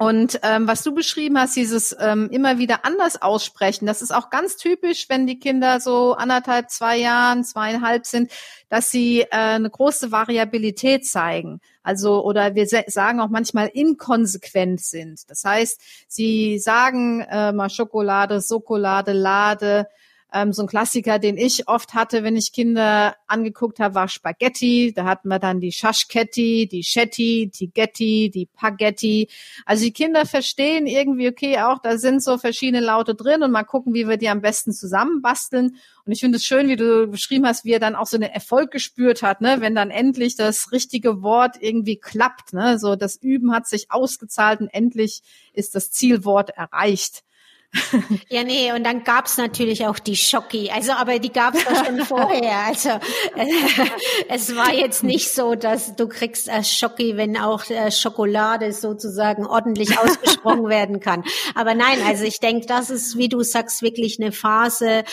Und 0.01 0.41
ähm, 0.45 0.67
was 0.67 0.83
du 0.83 0.95
beschrieben 0.95 1.39
hast, 1.39 1.57
dieses 1.57 1.95
ähm, 2.01 2.31
immer 2.31 2.57
wieder 2.57 2.87
anders 2.87 3.21
aussprechen, 3.21 3.85
das 3.85 4.01
ist 4.01 4.15
auch 4.15 4.31
ganz 4.31 4.57
typisch, 4.57 5.11
wenn 5.11 5.27
die 5.27 5.39
Kinder 5.39 5.79
so 5.79 6.15
anderthalb, 6.15 6.71
zwei 6.71 6.97
Jahren, 6.97 7.45
zweieinhalb 7.45 8.07
sind, 8.07 8.33
dass 8.71 8.91
sie 8.91 9.21
äh, 9.21 9.27
eine 9.31 9.69
große 9.69 10.11
Variabilität 10.11 11.05
zeigen. 11.05 11.61
Also 11.83 12.25
oder 12.25 12.55
wir 12.55 12.67
sagen 12.67 13.21
auch 13.21 13.29
manchmal 13.29 13.67
inkonsequent 13.75 14.81
sind. 14.81 15.29
Das 15.29 15.45
heißt, 15.45 15.79
sie 16.09 16.59
sagen 16.59 17.21
äh, 17.21 17.53
mal 17.53 17.69
Schokolade, 17.69 18.41
Schokolade, 18.41 19.13
Lade, 19.13 19.87
ähm, 20.33 20.53
so 20.53 20.63
ein 20.63 20.69
Klassiker, 20.69 21.19
den 21.19 21.37
ich 21.37 21.69
oft 21.69 21.95
hatte, 21.95 22.23
wenn 22.23 22.37
ich 22.37 22.53
Kinder 22.53 23.17
angeguckt 23.27 23.81
habe, 23.81 23.95
war 23.95 24.09
Spaghetti. 24.09 24.93
Da 24.95 25.05
hatten 25.05 25.29
wir 25.29 25.39
dann 25.39 25.61
die 25.61 25.73
Schaschketti, 25.73 26.69
die 26.71 26.85
Schetti, 26.85 27.51
die 27.53 27.71
Getti, 27.71 28.31
die 28.33 28.47
Paghetti. 28.47 29.29
Also 29.67 29.85
die 29.85 29.93
Kinder 29.93 30.27
verstehen 30.27 30.87
irgendwie, 30.87 31.29
okay, 31.29 31.59
auch 31.61 31.79
da 31.79 31.99
sind 31.99 32.23
so 32.23 32.39
verschiedene 32.39 32.85
Laute 32.85 33.15
drin 33.15 33.43
und 33.43 33.51
mal 33.51 33.65
gucken, 33.65 33.95
wie 33.95 34.09
wir 34.09 34.17
die 34.17 34.29
am 34.29 34.41
besten 34.41 34.73
zusammenbasteln. 34.73 35.77
Und 36.05 36.13
ich 36.13 36.21
finde 36.21 36.37
es 36.37 36.45
schön, 36.45 36.69
wie 36.69 36.77
du 36.77 37.07
beschrieben 37.07 37.47
hast, 37.47 37.65
wie 37.65 37.73
er 37.73 37.81
dann 37.81 37.95
auch 37.95 38.07
so 38.07 38.17
einen 38.17 38.31
Erfolg 38.31 38.71
gespürt 38.71 39.23
hat, 39.23 39.41
ne, 39.41 39.61
wenn 39.61 39.75
dann 39.75 39.91
endlich 39.91 40.37
das 40.37 40.73
richtige 40.73 41.23
Wort 41.23 41.57
irgendwie 41.61 41.97
klappt, 41.97 42.53
ne, 42.53 42.79
so 42.79 42.97
das 42.97 43.17
Üben 43.17 43.53
hat 43.53 43.67
sich 43.67 43.91
ausgezahlt 43.91 44.61
und 44.61 44.69
endlich 44.69 45.23
ist 45.53 45.75
das 45.75 45.91
Zielwort 45.91 46.51
erreicht. 46.51 47.23
Ja, 48.29 48.43
nee, 48.43 48.73
und 48.73 48.85
dann 48.85 49.05
gab's 49.05 49.37
natürlich 49.37 49.87
auch 49.87 49.99
die 49.99 50.17
Schocki. 50.17 50.71
Also, 50.71 50.93
aber 50.93 51.19
die 51.19 51.33
gab's 51.33 51.63
ja 51.65 51.85
schon 51.85 52.01
vorher. 52.05 52.67
Also 52.67 52.91
äh, 52.91 53.47
es 54.29 54.55
war 54.57 54.73
jetzt 54.73 55.03
nicht 55.03 55.33
so, 55.33 55.55
dass 55.55 55.97
du 55.97 56.09
kriegst 56.09 56.49
äh, 56.49 56.65
Schocki, 56.65 57.17
wenn 57.17 57.37
auch 57.37 57.69
äh, 57.71 57.91
Schokolade 57.91 58.73
sozusagen 58.73 59.47
ordentlich 59.47 59.99
ausgesprochen 59.99 60.69
werden 60.69 61.01
kann. 61.01 61.25
Aber 61.55 61.75
nein, 61.75 61.99
also 62.07 62.25
ich 62.25 62.41
denke, 62.41 62.67
das 62.67 62.91
ist, 62.91 63.17
wie 63.17 63.29
du 63.29 63.43
sagst, 63.43 63.83
wirklich 63.83 64.21
eine 64.21 64.33
Phase, 64.33 65.05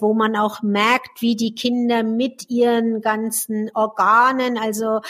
wo 0.00 0.14
man 0.14 0.36
auch 0.36 0.62
merkt, 0.62 1.20
wie 1.20 1.36
die 1.36 1.54
Kinder 1.54 2.02
mit 2.02 2.48
ihren 2.48 3.00
ganzen 3.00 3.70
Organen, 3.74 4.58
also 4.58 5.00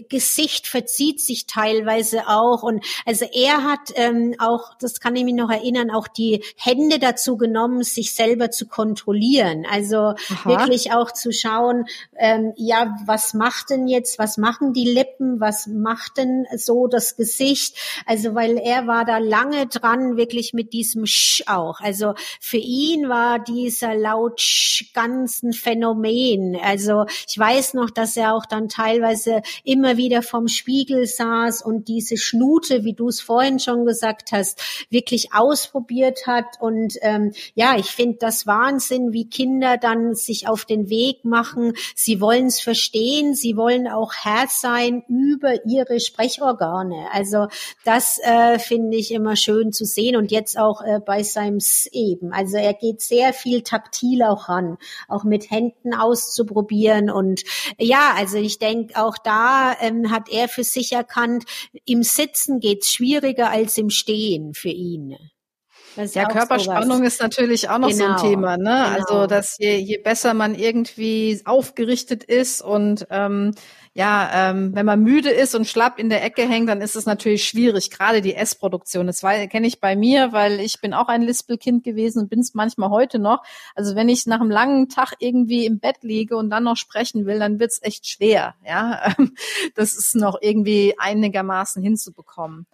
Gesicht 0.00 0.66
verzieht 0.66 1.20
sich 1.20 1.46
teilweise 1.46 2.28
auch. 2.28 2.62
Und 2.62 2.84
also 3.04 3.26
er 3.30 3.64
hat 3.64 3.92
ähm, 3.94 4.34
auch, 4.38 4.74
das 4.80 5.00
kann 5.00 5.14
ich 5.14 5.24
mich 5.24 5.34
noch 5.34 5.50
erinnern, 5.50 5.90
auch 5.90 6.08
die 6.08 6.42
Hände 6.56 6.98
dazu 6.98 7.36
genommen, 7.36 7.82
sich 7.82 8.14
selber 8.14 8.50
zu 8.50 8.66
kontrollieren. 8.66 9.66
Also 9.70 9.96
Aha. 9.98 10.44
wirklich 10.44 10.92
auch 10.92 11.12
zu 11.12 11.32
schauen, 11.32 11.84
ähm, 12.16 12.52
ja, 12.56 12.96
was 13.04 13.34
macht 13.34 13.70
denn 13.70 13.86
jetzt, 13.86 14.18
was 14.18 14.38
machen 14.38 14.72
die 14.72 14.88
Lippen, 14.88 15.40
was 15.40 15.66
macht 15.66 16.16
denn 16.16 16.46
so 16.56 16.86
das 16.86 17.16
Gesicht? 17.16 17.76
Also 18.06 18.34
weil 18.34 18.56
er 18.56 18.86
war 18.86 19.04
da 19.04 19.18
lange 19.18 19.66
dran, 19.66 20.16
wirklich 20.16 20.54
mit 20.54 20.72
diesem 20.72 21.06
Sch 21.06 21.42
auch. 21.46 21.80
Also 21.80 22.14
für 22.40 22.56
ihn 22.56 23.08
war 23.08 23.38
dieser 23.38 23.94
laut 23.94 24.40
Sch 24.40 24.92
ganzen 24.94 25.52
Phänomen. 25.52 26.56
Also 26.62 27.04
ich 27.28 27.38
weiß 27.38 27.74
noch, 27.74 27.90
dass 27.90 28.16
er 28.16 28.34
auch 28.34 28.46
dann 28.46 28.68
teilweise 28.68 29.42
immer 29.64 29.81
immer 29.82 29.96
wieder 29.96 30.22
vorm 30.22 30.46
Spiegel 30.46 31.06
saß 31.06 31.62
und 31.62 31.88
diese 31.88 32.16
Schnute, 32.16 32.84
wie 32.84 32.92
du 32.92 33.08
es 33.08 33.20
vorhin 33.20 33.58
schon 33.58 33.84
gesagt 33.84 34.30
hast, 34.30 34.62
wirklich 34.90 35.34
ausprobiert 35.34 36.28
hat. 36.28 36.44
Und 36.60 36.94
ähm, 37.02 37.32
ja, 37.56 37.76
ich 37.76 37.86
finde 37.86 38.18
das 38.20 38.46
Wahnsinn, 38.46 39.12
wie 39.12 39.28
Kinder 39.28 39.78
dann 39.78 40.14
sich 40.14 40.46
auf 40.46 40.64
den 40.64 40.88
Weg 40.88 41.24
machen. 41.24 41.72
Sie 41.96 42.20
wollen 42.20 42.46
es 42.46 42.60
verstehen, 42.60 43.34
sie 43.34 43.56
wollen 43.56 43.88
auch 43.88 44.12
Herr 44.14 44.46
sein 44.48 45.02
über 45.08 45.66
ihre 45.66 45.98
Sprechorgane. 45.98 47.08
Also 47.12 47.48
das 47.84 48.20
äh, 48.22 48.60
finde 48.60 48.96
ich 48.96 49.10
immer 49.10 49.34
schön 49.34 49.72
zu 49.72 49.84
sehen 49.84 50.14
und 50.14 50.30
jetzt 50.30 50.56
auch 50.56 50.80
äh, 50.82 51.00
bei 51.04 51.24
seinem 51.24 51.58
eben. 51.90 52.32
Also 52.32 52.56
er 52.56 52.74
geht 52.74 53.00
sehr 53.00 53.32
viel 53.32 53.62
taktil 53.62 54.22
auch 54.22 54.48
ran, 54.48 54.78
auch 55.08 55.24
mit 55.24 55.50
Händen 55.50 55.92
auszuprobieren 55.92 57.10
und 57.10 57.42
ja, 57.78 58.14
also 58.16 58.36
ich 58.36 58.58
denke 58.58 58.92
auch 59.02 59.16
da 59.18 59.71
ähm, 59.80 60.10
hat 60.10 60.28
er 60.28 60.48
für 60.48 60.64
sich 60.64 60.92
erkannt, 60.92 61.44
im 61.84 62.02
Sitzen 62.02 62.60
geht's 62.60 62.92
schwieriger 62.92 63.50
als 63.50 63.78
im 63.78 63.90
Stehen 63.90 64.54
für 64.54 64.70
ihn. 64.70 65.16
Ja, 65.96 66.28
Körperspannung 66.28 66.98
sowas. 66.98 67.14
ist 67.14 67.20
natürlich 67.20 67.68
auch 67.68 67.78
noch 67.78 67.88
genau, 67.88 67.98
so 67.98 68.04
ein 68.04 68.16
genau, 68.16 68.28
Thema, 68.28 68.56
ne? 68.56 68.94
Genau. 68.94 68.96
Also, 68.96 69.26
dass 69.26 69.56
je, 69.58 69.76
je 69.76 69.98
besser 69.98 70.34
man 70.34 70.54
irgendwie 70.54 71.40
aufgerichtet 71.44 72.24
ist 72.24 72.62
und 72.62 73.06
ähm, 73.10 73.52
ja, 73.94 74.30
ähm, 74.50 74.74
wenn 74.74 74.86
man 74.86 75.02
müde 75.02 75.28
ist 75.28 75.54
und 75.54 75.66
schlapp 75.66 75.98
in 75.98 76.08
der 76.08 76.24
Ecke 76.24 76.48
hängt, 76.48 76.68
dann 76.70 76.80
ist 76.80 76.96
es 76.96 77.04
natürlich 77.04 77.44
schwierig, 77.44 77.90
gerade 77.90 78.22
die 78.22 78.34
Essproduktion. 78.34 79.06
Das 79.06 79.20
kenne 79.20 79.66
ich 79.66 79.80
bei 79.80 79.96
mir, 79.96 80.32
weil 80.32 80.60
ich 80.60 80.80
bin 80.80 80.94
auch 80.94 81.08
ein 81.08 81.20
Lispelkind 81.20 81.84
gewesen 81.84 82.20
und 82.20 82.30
bin 82.30 82.40
es 82.40 82.54
manchmal 82.54 82.88
heute 82.88 83.18
noch. 83.18 83.42
Also 83.74 83.94
wenn 83.94 84.08
ich 84.08 84.24
nach 84.26 84.40
einem 84.40 84.50
langen 84.50 84.88
Tag 84.88 85.12
irgendwie 85.18 85.66
im 85.66 85.78
Bett 85.78 85.98
liege 86.00 86.38
und 86.38 86.48
dann 86.48 86.64
noch 86.64 86.78
sprechen 86.78 87.26
will, 87.26 87.38
dann 87.38 87.60
wird's 87.60 87.80
echt 87.82 88.06
schwer. 88.06 88.54
Ja, 88.66 89.14
das 89.74 89.92
ist 89.92 90.14
noch 90.14 90.38
irgendwie 90.40 90.94
einigermaßen 90.98 91.82
hinzubekommen. 91.82 92.66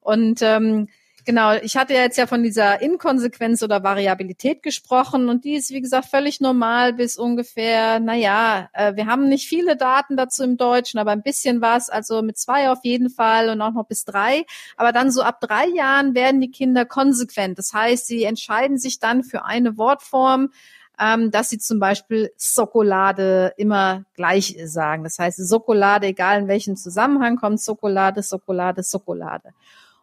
Und 0.00 0.40
ähm, 0.42 0.88
Genau, 1.26 1.52
ich 1.54 1.76
hatte 1.76 1.92
ja 1.92 2.00
jetzt 2.00 2.16
ja 2.16 2.26
von 2.26 2.42
dieser 2.42 2.80
Inkonsequenz 2.80 3.62
oder 3.62 3.82
Variabilität 3.82 4.62
gesprochen 4.62 5.28
und 5.28 5.44
die 5.44 5.54
ist, 5.54 5.70
wie 5.70 5.80
gesagt, 5.80 6.06
völlig 6.06 6.40
normal 6.40 6.94
bis 6.94 7.16
ungefähr, 7.16 8.00
naja, 8.00 8.70
äh, 8.72 8.96
wir 8.96 9.06
haben 9.06 9.28
nicht 9.28 9.46
viele 9.46 9.76
Daten 9.76 10.16
dazu 10.16 10.42
im 10.42 10.56
Deutschen, 10.56 10.98
aber 10.98 11.10
ein 11.10 11.22
bisschen 11.22 11.60
was, 11.60 11.90
also 11.90 12.22
mit 12.22 12.38
zwei 12.38 12.70
auf 12.70 12.80
jeden 12.84 13.10
Fall 13.10 13.50
und 13.50 13.60
auch 13.60 13.72
noch 13.72 13.86
bis 13.86 14.04
drei. 14.04 14.44
Aber 14.76 14.92
dann 14.92 15.10
so 15.10 15.22
ab 15.22 15.40
drei 15.40 15.66
Jahren 15.68 16.14
werden 16.14 16.40
die 16.40 16.50
Kinder 16.50 16.86
konsequent. 16.86 17.58
Das 17.58 17.72
heißt, 17.74 18.06
sie 18.06 18.24
entscheiden 18.24 18.78
sich 18.78 18.98
dann 18.98 19.22
für 19.22 19.44
eine 19.44 19.76
Wortform, 19.76 20.50
ähm, 20.98 21.30
dass 21.30 21.50
sie 21.50 21.58
zum 21.58 21.80
Beispiel 21.80 22.30
Schokolade 22.38 23.52
immer 23.56 24.04
gleich 24.14 24.56
sagen. 24.64 25.04
Das 25.04 25.18
heißt, 25.18 25.40
Schokolade, 25.48 26.08
egal 26.08 26.40
in 26.40 26.48
welchem 26.48 26.76
Zusammenhang 26.76 27.36
kommt, 27.36 27.60
Schokolade, 27.60 28.22
Schokolade, 28.22 28.82
Schokolade. 28.84 29.50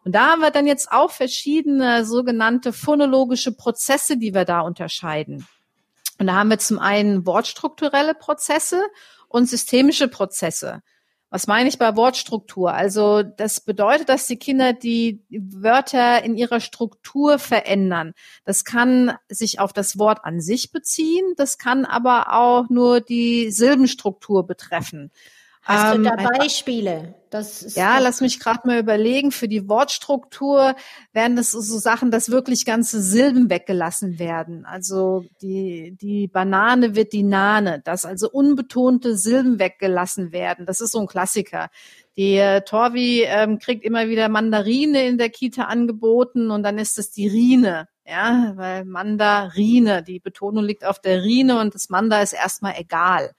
Und 0.04 0.14
da 0.14 0.30
haben 0.30 0.40
wir 0.40 0.50
dann 0.50 0.66
jetzt 0.66 0.90
auch 0.90 1.10
verschiedene 1.10 2.04
sogenannte 2.04 2.72
phonologische 2.72 3.52
Prozesse, 3.52 4.16
die 4.16 4.34
wir 4.34 4.44
da 4.44 4.60
unterscheiden. 4.60 5.46
Und 6.18 6.26
da 6.26 6.34
haben 6.34 6.50
wir 6.50 6.58
zum 6.58 6.78
einen 6.78 7.26
wortstrukturelle 7.26 8.14
Prozesse 8.14 8.82
und 9.28 9.48
systemische 9.48 10.08
Prozesse. 10.08 10.82
Was 11.30 11.46
meine 11.46 11.68
ich 11.68 11.78
bei 11.78 11.94
Wortstruktur? 11.94 12.72
Also 12.72 13.22
das 13.22 13.60
bedeutet, 13.60 14.08
dass 14.08 14.26
die 14.26 14.38
Kinder 14.38 14.72
die 14.72 15.22
Wörter 15.28 16.24
in 16.24 16.34
ihrer 16.36 16.60
Struktur 16.60 17.38
verändern. 17.38 18.14
Das 18.46 18.64
kann 18.64 19.14
sich 19.28 19.60
auf 19.60 19.74
das 19.74 19.98
Wort 19.98 20.24
an 20.24 20.40
sich 20.40 20.72
beziehen, 20.72 21.34
das 21.36 21.58
kann 21.58 21.84
aber 21.84 22.32
auch 22.32 22.70
nur 22.70 23.02
die 23.02 23.50
Silbenstruktur 23.50 24.46
betreffen. 24.46 25.10
Hast 25.68 25.96
ähm, 25.96 26.04
du 26.04 26.10
da 26.10 26.16
Beispiele? 26.16 27.14
ja, 27.74 27.98
lass 27.98 28.22
mich 28.22 28.40
gerade 28.40 28.66
mal 28.66 28.78
überlegen. 28.78 29.32
Für 29.32 29.48
die 29.48 29.68
Wortstruktur 29.68 30.74
werden 31.12 31.36
das 31.36 31.50
so, 31.50 31.60
Sachen, 31.60 32.10
dass 32.10 32.30
wirklich 32.30 32.64
ganze 32.64 33.02
Silben 33.02 33.50
weggelassen 33.50 34.18
werden. 34.18 34.64
Also 34.64 35.26
die, 35.42 35.94
die 36.00 36.26
Banane 36.26 36.96
wird 36.96 37.12
die 37.12 37.22
Nane, 37.22 37.82
dass 37.84 38.06
also 38.06 38.30
unbetonte 38.30 39.14
Silben 39.18 39.58
weggelassen 39.58 40.32
werden. 40.32 40.64
Das 40.64 40.80
ist 40.80 40.92
so 40.92 41.00
ein 41.00 41.06
Klassiker. 41.06 41.68
Die 42.16 42.36
äh, 42.36 42.62
Torvi 42.62 43.24
ähm, 43.26 43.58
kriegt 43.58 43.84
immer 43.84 44.08
wieder 44.08 44.30
Mandarine 44.30 45.06
in 45.06 45.18
der 45.18 45.28
Kita 45.28 45.64
angeboten 45.64 46.50
und 46.50 46.62
dann 46.62 46.78
ist 46.78 46.98
es 46.98 47.10
die 47.10 47.28
Rine. 47.28 47.88
Ja, 48.06 48.54
weil 48.56 48.86
Mandarine, 48.86 50.02
die 50.02 50.18
Betonung 50.18 50.64
liegt 50.64 50.86
auf 50.86 50.98
der 50.98 51.22
Rine 51.22 51.60
und 51.60 51.74
das 51.74 51.90
Manda 51.90 52.22
ist 52.22 52.32
erstmal 52.32 52.76
egal. 52.78 53.32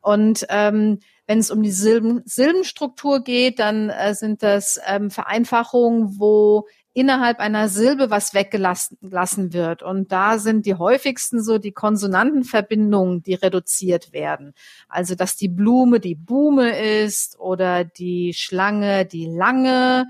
Und 0.00 0.46
ähm, 0.48 1.00
wenn 1.30 1.38
es 1.38 1.52
um 1.52 1.62
die 1.62 1.70
Silben, 1.70 2.22
Silbenstruktur 2.24 3.22
geht, 3.22 3.60
dann 3.60 3.88
äh, 3.88 4.16
sind 4.16 4.42
das 4.42 4.80
ähm, 4.84 5.12
Vereinfachungen, 5.12 6.18
wo 6.18 6.66
innerhalb 6.92 7.38
einer 7.38 7.68
Silbe 7.68 8.10
was 8.10 8.34
weggelassen 8.34 9.52
wird. 9.52 9.84
Und 9.84 10.10
da 10.10 10.38
sind 10.38 10.66
die 10.66 10.74
häufigsten 10.74 11.40
so 11.40 11.58
die 11.58 11.70
Konsonantenverbindungen, 11.70 13.22
die 13.22 13.34
reduziert 13.34 14.12
werden. 14.12 14.54
Also, 14.88 15.14
dass 15.14 15.36
die 15.36 15.46
Blume 15.46 16.00
die 16.00 16.16
Bume 16.16 16.76
ist 17.04 17.38
oder 17.38 17.84
die 17.84 18.34
Schlange 18.34 19.06
die 19.06 19.26
Lange 19.26 20.08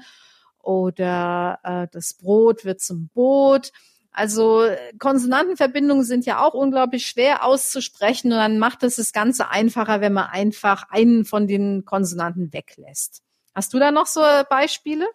oder 0.62 1.58
äh, 1.62 1.86
das 1.92 2.14
Brot 2.14 2.64
wird 2.64 2.80
zum 2.80 3.08
Boot. 3.08 3.72
Also 4.12 4.64
Konsonantenverbindungen 4.98 6.04
sind 6.04 6.26
ja 6.26 6.44
auch 6.44 6.54
unglaublich 6.54 7.06
schwer 7.06 7.44
auszusprechen 7.44 8.32
und 8.32 8.38
dann 8.38 8.58
macht 8.58 8.82
es 8.82 8.96
das 8.96 9.12
Ganze 9.12 9.50
einfacher, 9.50 10.00
wenn 10.00 10.12
man 10.12 10.26
einfach 10.26 10.90
einen 10.90 11.24
von 11.24 11.46
den 11.46 11.84
Konsonanten 11.84 12.52
weglässt. 12.52 13.22
Hast 13.54 13.72
du 13.72 13.78
da 13.78 13.90
noch 13.90 14.06
so 14.06 14.20
Beispiele? 14.48 15.06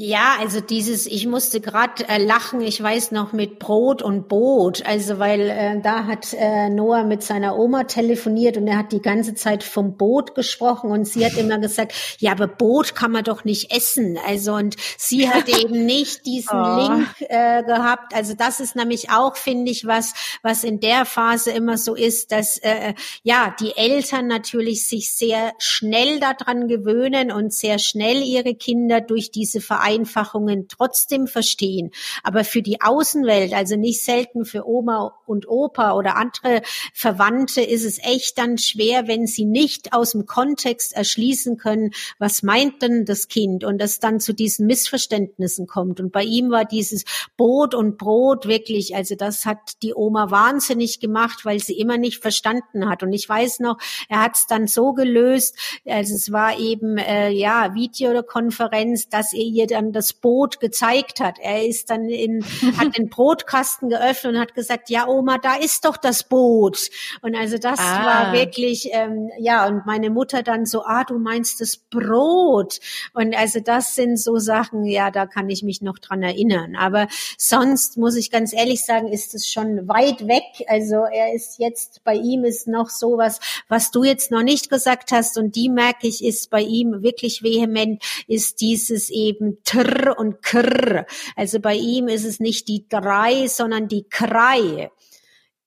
Ja, 0.00 0.36
also 0.38 0.60
dieses, 0.60 1.06
ich 1.06 1.26
musste 1.26 1.60
gerade 1.60 2.08
äh, 2.08 2.24
lachen, 2.24 2.60
ich 2.60 2.80
weiß 2.80 3.10
noch 3.10 3.32
mit 3.32 3.58
Brot 3.58 4.00
und 4.00 4.28
Boot, 4.28 4.86
also 4.86 5.18
weil 5.18 5.50
äh, 5.50 5.80
da 5.80 6.04
hat 6.04 6.36
äh, 6.38 6.68
Noah 6.68 7.02
mit 7.02 7.24
seiner 7.24 7.58
Oma 7.58 7.82
telefoniert 7.82 8.56
und 8.56 8.68
er 8.68 8.78
hat 8.78 8.92
die 8.92 9.02
ganze 9.02 9.34
Zeit 9.34 9.64
vom 9.64 9.96
Boot 9.96 10.36
gesprochen 10.36 10.92
und 10.92 11.08
sie 11.08 11.26
hat 11.26 11.32
immer 11.36 11.58
gesagt, 11.58 11.94
ja, 12.20 12.30
aber 12.30 12.46
Boot 12.46 12.94
kann 12.94 13.10
man 13.10 13.24
doch 13.24 13.42
nicht 13.42 13.74
essen. 13.74 14.16
Also 14.24 14.54
und 14.54 14.76
sie 14.96 15.28
hat 15.28 15.48
eben 15.48 15.84
nicht 15.84 16.24
diesen 16.26 16.56
oh. 16.56 16.76
Link 16.76 17.08
äh, 17.22 17.64
gehabt. 17.64 18.14
Also 18.14 18.34
das 18.34 18.60
ist 18.60 18.76
nämlich 18.76 19.10
auch, 19.10 19.34
finde 19.34 19.72
ich, 19.72 19.84
was, 19.84 20.14
was 20.44 20.62
in 20.62 20.78
der 20.78 21.06
Phase 21.06 21.50
immer 21.50 21.76
so 21.76 21.96
ist, 21.96 22.30
dass 22.30 22.58
äh, 22.58 22.94
ja 23.24 23.52
die 23.58 23.76
Eltern 23.76 24.28
natürlich 24.28 24.86
sich 24.86 25.16
sehr 25.16 25.54
schnell 25.58 26.20
daran 26.20 26.68
gewöhnen 26.68 27.32
und 27.32 27.52
sehr 27.52 27.80
schnell 27.80 28.22
ihre 28.22 28.54
Kinder 28.54 29.00
durch 29.00 29.32
diese 29.32 29.60
Verantwortung 29.60 29.87
Vereinfachungen 29.88 30.68
trotzdem 30.68 31.26
verstehen. 31.26 31.90
Aber 32.22 32.44
für 32.44 32.62
die 32.62 32.80
Außenwelt, 32.80 33.52
also 33.54 33.76
nicht 33.76 34.04
selten 34.04 34.44
für 34.44 34.66
Oma 34.66 35.14
und 35.26 35.48
Opa 35.48 35.92
oder 35.92 36.16
andere 36.16 36.62
Verwandte, 36.92 37.62
ist 37.62 37.84
es 37.84 37.98
echt 37.98 38.38
dann 38.38 38.58
schwer, 38.58 39.08
wenn 39.08 39.26
sie 39.26 39.44
nicht 39.44 39.92
aus 39.92 40.12
dem 40.12 40.26
Kontext 40.26 40.92
erschließen 40.94 41.56
können, 41.56 41.92
was 42.18 42.42
meint 42.42 42.82
denn 42.82 43.04
das 43.04 43.28
Kind 43.28 43.64
und 43.64 43.80
es 43.80 44.00
dann 44.00 44.20
zu 44.20 44.32
diesen 44.34 44.66
Missverständnissen 44.66 45.66
kommt. 45.66 46.00
Und 46.00 46.12
bei 46.12 46.22
ihm 46.22 46.50
war 46.50 46.64
dieses 46.64 47.04
Boot 47.36 47.74
und 47.74 47.98
Brot 47.98 48.46
wirklich, 48.46 48.94
also 48.94 49.14
das 49.14 49.46
hat 49.46 49.82
die 49.82 49.94
Oma 49.94 50.30
wahnsinnig 50.30 51.00
gemacht, 51.00 51.44
weil 51.44 51.60
sie 51.60 51.78
immer 51.78 51.96
nicht 51.96 52.20
verstanden 52.20 52.88
hat. 52.88 53.02
Und 53.02 53.12
ich 53.12 53.28
weiß 53.28 53.60
noch, 53.60 53.78
er 54.08 54.22
hat 54.22 54.36
es 54.36 54.46
dann 54.46 54.66
so 54.66 54.92
gelöst, 54.92 55.56
also 55.86 56.14
es 56.14 56.32
war 56.32 56.58
eben 56.58 56.98
äh, 56.98 57.30
ja 57.30 57.74
Videokonferenz, 57.74 59.08
dass 59.08 59.32
er 59.32 59.44
ihr 59.44 59.66
dann 59.78 59.92
das 59.92 60.12
Boot 60.12 60.60
gezeigt 60.60 61.20
hat. 61.20 61.38
Er 61.40 61.64
ist 61.64 61.90
dann 61.90 62.08
in, 62.08 62.44
hat 62.76 62.96
den 62.98 63.08
Brotkasten 63.08 63.88
geöffnet 63.88 64.34
und 64.34 64.40
hat 64.40 64.54
gesagt, 64.54 64.90
ja 64.90 65.06
Oma, 65.06 65.38
da 65.38 65.54
ist 65.54 65.84
doch 65.84 65.96
das 65.96 66.24
Boot. 66.24 66.90
Und 67.22 67.36
also 67.36 67.58
das 67.58 67.78
ah. 67.78 68.04
war 68.04 68.32
wirklich, 68.32 68.90
ähm, 68.92 69.30
ja, 69.38 69.66
und 69.66 69.86
meine 69.86 70.10
Mutter 70.10 70.42
dann 70.42 70.66
so, 70.66 70.84
ah, 70.84 71.04
du 71.04 71.18
meinst 71.18 71.60
das 71.60 71.76
Brot. 71.76 72.80
Und 73.14 73.36
also 73.36 73.60
das 73.60 73.94
sind 73.94 74.18
so 74.18 74.38
Sachen, 74.38 74.84
ja, 74.84 75.10
da 75.10 75.26
kann 75.26 75.48
ich 75.48 75.62
mich 75.62 75.80
noch 75.80 75.98
dran 75.98 76.22
erinnern. 76.22 76.74
Aber 76.76 77.06
sonst 77.36 77.96
muss 77.96 78.16
ich 78.16 78.30
ganz 78.30 78.52
ehrlich 78.52 78.84
sagen, 78.84 79.08
ist 79.08 79.34
es 79.34 79.48
schon 79.48 79.86
weit 79.88 80.26
weg. 80.26 80.66
Also 80.66 81.04
er 81.04 81.34
ist 81.34 81.58
jetzt, 81.58 82.02
bei 82.04 82.14
ihm 82.14 82.44
ist 82.44 82.66
noch 82.66 82.90
sowas, 82.90 83.38
was 83.68 83.90
du 83.90 84.02
jetzt 84.02 84.30
noch 84.30 84.42
nicht 84.42 84.70
gesagt 84.70 85.12
hast 85.12 85.38
und 85.38 85.54
die 85.54 85.68
merke 85.68 86.08
ich, 86.08 86.24
ist 86.24 86.50
bei 86.50 86.62
ihm 86.62 87.02
wirklich 87.02 87.42
vehement, 87.42 88.02
ist 88.26 88.60
dieses 88.60 89.10
eben 89.10 89.58
Tr 89.68 90.18
und 90.18 90.42
Kr. 90.42 91.04
Also 91.36 91.60
bei 91.60 91.74
ihm 91.74 92.08
ist 92.08 92.24
es 92.24 92.40
nicht 92.40 92.68
die 92.68 92.88
drei, 92.88 93.48
sondern 93.48 93.86
die 93.86 94.08
Krei. 94.08 94.90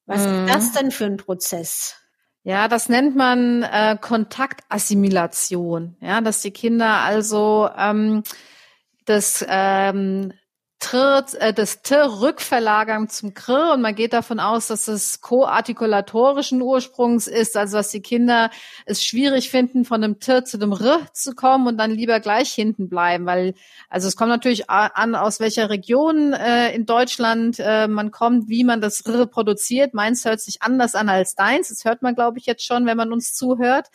Was 0.08 0.26
mhm. 0.26 0.46
ist 0.46 0.56
das 0.56 0.72
denn 0.72 0.92
für 0.92 1.06
ein 1.06 1.18
Prozess? 1.18 1.96
Ja, 2.44 2.68
das 2.68 2.90
nennt 2.90 3.16
man 3.16 3.62
äh, 3.62 3.98
Kontaktassimilation. 4.02 5.98
Ja, 6.02 6.22
dass 6.22 6.42
die 6.42 6.50
Kinder 6.50 7.02
also 7.04 7.70
ähm, 7.78 8.24
das 9.06 9.46
ähm, 9.48 10.34
Tr, 10.82 11.24
äh, 11.40 11.54
das 11.54 11.84
T 11.84 11.96
rückverlagern 11.96 13.08
zum 13.08 13.34
Kr 13.34 13.74
und 13.74 13.82
man 13.82 13.96
geht 13.96 14.14
davon 14.14 14.40
aus, 14.40 14.68
dass 14.68 14.88
es 14.88 15.22
koartikulatorischen 15.22 16.62
Ursprungs 16.62 17.28
ist, 17.28 17.56
also 17.56 17.78
dass 17.78 17.92
die 17.92 18.02
Kinder 18.02 18.50
es 18.86 19.04
schwierig 19.04 19.52
finden, 19.52 19.86
von 19.86 20.02
dem 20.02 20.20
T 20.20 20.44
zu 20.44 20.58
dem 20.58 20.72
R 20.72 21.00
zu 21.14 21.36
kommen 21.36 21.68
und 21.68 21.78
dann 21.78 21.92
lieber 21.92 22.20
gleich 22.20 22.52
hinten 22.52 22.90
bleiben, 22.90 23.28
weil 23.28 23.54
also 23.90 24.08
es 24.08 24.16
kommt 24.16 24.32
natürlich 24.32 24.70
an, 24.70 25.16
aus 25.16 25.40
welcher 25.40 25.70
Region 25.70 26.34
äh, 26.34 26.74
in 26.74 26.88
Deutschland 26.88 27.60
äh, 27.60 27.88
man 27.88 28.10
kommt, 28.10 28.50
wie 28.50 28.64
man 28.64 28.82
das 28.82 29.02
R 29.06 29.28
produziert. 29.28 29.94
Meins 29.94 30.26
hört 30.26 30.42
sich 30.42 30.64
anders 30.64 30.96
an 30.96 31.10
als 31.10 31.36
deins. 31.36 31.70
Das 31.70 31.86
hört 31.86 32.02
man, 32.02 32.16
glaube 32.16 32.40
ich, 32.40 32.48
jetzt 32.48 32.66
schon, 32.66 32.88
wenn 32.88 32.98
man 32.98 33.14
uns 33.14 33.36
zuhört. 33.36 33.88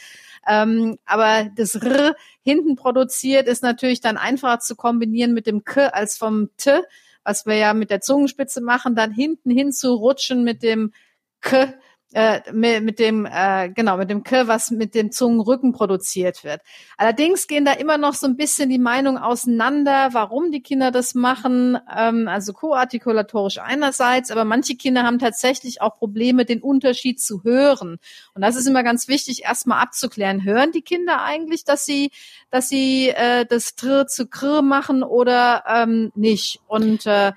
Ähm, 0.46 0.98
aber 1.04 1.50
das 1.56 1.74
R 1.74 2.14
hinten 2.46 2.76
produziert 2.76 3.48
ist 3.48 3.64
natürlich 3.64 4.00
dann 4.00 4.16
einfacher 4.16 4.60
zu 4.60 4.76
kombinieren 4.76 5.34
mit 5.34 5.48
dem 5.48 5.64
K 5.64 5.88
als 5.88 6.16
vom 6.16 6.48
T, 6.56 6.80
was 7.24 7.44
wir 7.44 7.56
ja 7.56 7.74
mit 7.74 7.90
der 7.90 8.00
Zungenspitze 8.00 8.60
machen, 8.60 8.94
dann 8.94 9.10
hinten 9.10 9.50
hin 9.50 9.72
zu 9.72 9.94
rutschen 9.94 10.44
mit 10.44 10.62
dem 10.62 10.92
K 11.40 11.74
äh, 12.12 12.40
mit, 12.52 12.84
mit 12.84 12.98
dem 12.98 13.26
äh, 13.26 13.68
genau 13.68 13.96
mit 13.96 14.10
dem 14.10 14.22
K, 14.22 14.46
was 14.46 14.70
mit 14.70 14.94
dem 14.94 15.10
Zungenrücken 15.10 15.72
produziert 15.72 16.44
wird. 16.44 16.60
Allerdings 16.96 17.46
gehen 17.46 17.64
da 17.64 17.72
immer 17.72 17.98
noch 17.98 18.14
so 18.14 18.26
ein 18.26 18.36
bisschen 18.36 18.70
die 18.70 18.78
Meinungen 18.78 19.18
auseinander, 19.18 20.10
warum 20.12 20.52
die 20.52 20.62
Kinder 20.62 20.90
das 20.90 21.14
machen. 21.14 21.78
Ähm, 21.94 22.28
also 22.28 22.52
koartikulatorisch 22.52 23.58
einerseits, 23.58 24.30
aber 24.30 24.44
manche 24.44 24.76
Kinder 24.76 25.02
haben 25.02 25.18
tatsächlich 25.18 25.82
auch 25.82 25.96
Probleme, 25.96 26.44
den 26.44 26.62
Unterschied 26.62 27.20
zu 27.20 27.42
hören. 27.42 27.98
Und 28.34 28.42
das 28.42 28.56
ist 28.56 28.66
immer 28.66 28.82
ganz 28.82 29.08
wichtig, 29.08 29.44
erstmal 29.44 29.82
abzuklären. 29.82 30.44
Hören 30.44 30.72
die 30.72 30.82
Kinder 30.82 31.22
eigentlich, 31.22 31.64
dass 31.64 31.84
sie 31.84 32.10
dass 32.50 32.68
sie 32.68 33.08
äh, 33.10 33.44
das 33.46 33.74
Tr 33.74 34.06
zu 34.06 34.26
Kr 34.26 34.62
machen 34.62 35.02
oder 35.02 35.64
ähm, 35.68 36.12
nicht? 36.14 36.60
Und 36.66 37.04
äh, 37.06 37.32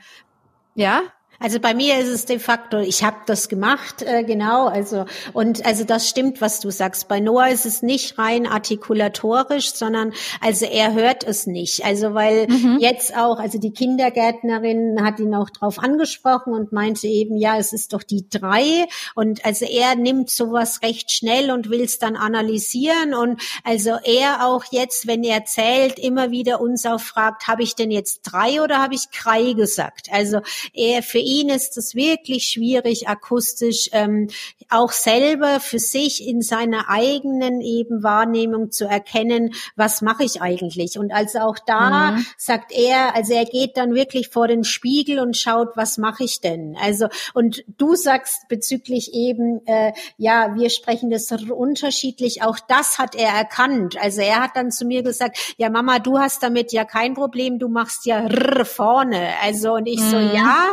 ja, 0.76 1.02
also 1.40 1.60
bei 1.60 1.74
mir 1.74 1.98
ist 2.00 2.10
es 2.10 2.26
de 2.26 2.38
facto, 2.38 2.80
ich 2.80 3.04
habe 3.04 3.18
das 3.26 3.48
gemacht, 3.48 4.02
äh, 4.02 4.24
genau. 4.24 4.68
Also 4.68 5.06
und 5.34 5.66
also 5.66 5.86
das 5.86 6.10
stimmt, 6.10 6.42
was 6.42 6.60
du 6.60 6.70
sagst. 6.70 7.08
Bei 7.08 7.20
Noah 7.20 7.48
ist 7.48 7.66
es 7.66 7.82
nicht 7.82 8.18
rein 8.18 8.46
artikulatorisch, 8.46 9.74
sondern 9.74 10.14
also 10.42 10.66
er 10.66 10.94
hört 10.94 11.24
es 11.24 11.48
nicht. 11.48 11.86
Also 11.86 12.14
weil 12.14 12.48
mhm. 12.48 12.78
jetzt 12.80 13.16
auch, 13.16 13.40
also 13.40 13.58
die 13.58 13.72
Kindergärtnerin 13.72 14.98
hat 15.02 15.20
ihn 15.20 15.34
auch 15.34 15.50
drauf 15.50 15.80
angesprochen 15.80 16.54
und 16.54 16.74
meinte 16.74 17.08
eben, 17.08 17.38
ja, 17.38 17.58
es 17.58 17.72
ist 17.72 17.94
doch 17.94 18.04
die 18.04 18.30
drei. 18.30 18.86
Und 19.16 19.46
also 19.46 19.66
er 19.66 19.96
nimmt 19.96 20.30
sowas 20.30 20.82
recht 20.82 21.12
schnell 21.12 21.52
und 21.52 21.70
will 21.70 21.82
es 21.82 22.00
dann 22.00 22.18
analysieren. 22.18 23.14
Und 23.14 23.42
also 23.64 23.98
er 24.04 24.46
auch 24.46 24.66
jetzt, 24.72 25.08
wenn 25.08 25.24
er 25.24 25.46
zählt, 25.46 26.00
immer 26.00 26.32
wieder 26.32 26.60
uns 26.60 26.86
auch 26.86 27.00
fragt, 27.00 27.48
habe 27.48 27.64
ich 27.64 27.76
denn 27.76 27.92
jetzt 27.92 28.22
drei 28.24 28.62
oder 28.62 28.80
habe 28.80 28.96
ich 28.96 29.12
Krei 29.12 29.54
gesagt? 29.54 30.10
Also 30.12 30.42
er 30.74 31.02
für 31.02 31.29
ihn 31.30 31.50
ist 31.50 31.78
es 31.78 31.96
wirklich 31.96 32.46
schwierig, 32.46 33.08
akustisch 33.08 33.90
ähm, 33.92 34.30
auch 34.70 34.92
selber 34.92 35.60
für 35.60 35.80
sich 35.80 36.28
in 36.28 36.42
seiner 36.42 36.90
eigenen 36.90 37.62
eben 37.62 38.04
Wahrnehmung 38.04 38.72
zu 38.72 38.86
erkennen, 38.86 39.54
was 39.76 40.02
mache 40.02 40.24
ich 40.24 40.42
eigentlich. 40.42 40.98
Und 40.98 41.12
also 41.12 41.40
auch 41.40 41.58
da 41.66 42.12
mhm. 42.12 42.26
sagt 42.38 42.72
er, 42.72 43.16
also 43.16 43.34
er 43.34 43.46
geht 43.46 43.78
dann 43.78 43.94
wirklich 43.94 44.30
vor 44.30 44.48
den 44.48 44.64
Spiegel 44.64 45.20
und 45.20 45.38
schaut, 45.38 45.70
was 45.76 45.98
mache 45.98 46.24
ich 46.24 46.42
denn? 46.42 46.76
Also 46.82 47.08
und 47.34 47.64
du 47.78 47.96
sagst 47.96 48.48
bezüglich 48.48 49.14
eben, 49.14 49.66
äh, 49.66 49.94
ja, 50.18 50.56
wir 50.56 50.70
sprechen 50.70 51.10
das 51.10 51.32
unterschiedlich. 51.32 52.44
Auch 52.44 52.60
das 52.68 52.98
hat 52.98 53.16
er 53.16 53.30
erkannt. 53.30 53.98
Also 54.00 54.22
er 54.22 54.42
hat 54.42 54.56
dann 54.56 54.72
zu 54.72 54.86
mir 54.86 55.04
gesagt, 55.04 55.56
ja 55.58 55.70
Mama, 55.70 56.00
du 56.00 56.20
hast 56.20 56.44
damit 56.44 56.72
ja 56.72 56.86
kein 56.86 57.14
Problem, 57.14 57.60
du 57.60 57.70
machst 57.70 58.06
ja 58.06 58.28
R 58.28 58.66
vorne. 58.66 59.34
Also 59.42 59.74
und 59.74 59.88
ich 59.88 60.00
mhm. 60.00 60.10
so, 60.10 60.18
ja, 60.18 60.66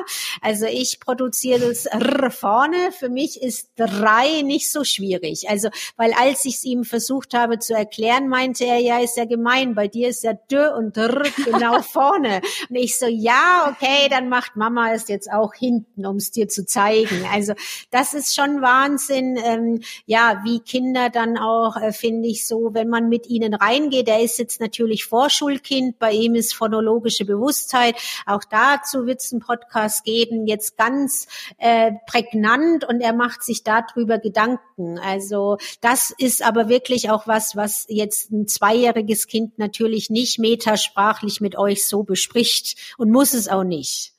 also 0.47 0.67
ich 0.67 1.01
produziere 1.01 1.59
das 1.59 1.87
R 1.87 2.31
vorne. 2.31 2.93
Für 2.97 3.09
mich 3.09 3.43
ist 3.43 3.71
drei 3.75 4.43
nicht 4.43 4.71
so 4.71 4.85
schwierig. 4.85 5.49
Also, 5.49 5.71
weil 5.97 6.13
als 6.13 6.45
ich 6.45 6.55
es 6.55 6.65
ihm 6.65 6.85
versucht 6.85 7.35
habe 7.35 7.59
zu 7.59 7.75
erklären, 7.75 8.29
meinte 8.29 8.65
er, 8.65 8.79
ja, 8.79 9.01
ist 9.01 9.17
ja 9.17 9.25
gemein. 9.25 9.75
Bei 9.75 9.89
dir 9.89 10.09
ist 10.09 10.23
ja 10.23 10.35
D 10.35 10.57
und 10.69 10.97
R 10.97 11.25
genau 11.45 11.83
vorne. 11.83 12.43
Und 12.71 12.77
ich 12.77 12.97
so, 12.97 13.07
ja, 13.07 13.75
okay, 13.75 14.09
dann 14.09 14.29
macht 14.29 14.55
Mama 14.55 14.93
es 14.93 15.09
jetzt 15.09 15.29
auch 15.33 15.53
hinten, 15.53 16.07
um 16.07 16.15
es 16.15 16.31
dir 16.31 16.47
zu 16.47 16.65
zeigen. 16.65 17.27
Also, 17.33 17.55
das 17.91 18.15
ist 18.15 18.33
schon 18.33 18.63
Wahnsinn. 18.63 19.37
Ähm, 19.43 19.81
ja, 20.05 20.43
wie 20.45 20.61
Kinder 20.61 21.11
dann 21.11 21.39
auch, 21.39 21.77
äh, 21.77 21.93
finde 21.93 22.29
ich 22.29 22.47
so, 22.47 22.73
wenn 22.73 22.89
man 22.89 23.09
mit 23.09 23.27
ihnen 23.27 23.53
reingeht. 23.53 24.07
Er 24.07 24.23
ist 24.23 24.39
jetzt 24.39 24.61
natürlich 24.61 25.07
Vorschulkind. 25.07 25.99
Bei 25.99 26.13
ihm 26.13 26.37
ist 26.37 26.55
phonologische 26.55 27.25
Bewusstheit. 27.25 27.97
Auch 28.27 28.45
dazu 28.49 29.07
wird 29.07 29.21
es 29.23 29.33
einen 29.33 29.41
Podcast 29.41 30.05
geben 30.05 30.36
eben 30.37 30.47
jetzt 30.47 30.77
ganz 30.77 31.27
äh, 31.59 31.93
prägnant 32.07 32.85
und 32.85 33.01
er 33.01 33.13
macht 33.13 33.43
sich 33.43 33.65
darüber 33.65 34.19
Gedanken. 34.19 34.99
Also 34.99 35.59
das 35.81 36.13
ist 36.17 36.45
aber 36.45 36.69
wirklich 36.69 37.11
auch 37.11 37.27
was, 37.27 37.57
was 37.57 37.87
jetzt 37.89 38.31
ein 38.31 38.47
zweijähriges 38.47 39.27
Kind 39.27 39.59
natürlich 39.59 40.11
nicht 40.11 40.39
metasprachlich 40.39 41.41
mit 41.41 41.57
euch 41.57 41.87
so 41.87 42.03
bespricht 42.03 42.95
und 42.99 43.11
muss 43.11 43.35
es 43.35 43.49
auch 43.49 43.65
nicht. 43.65 44.16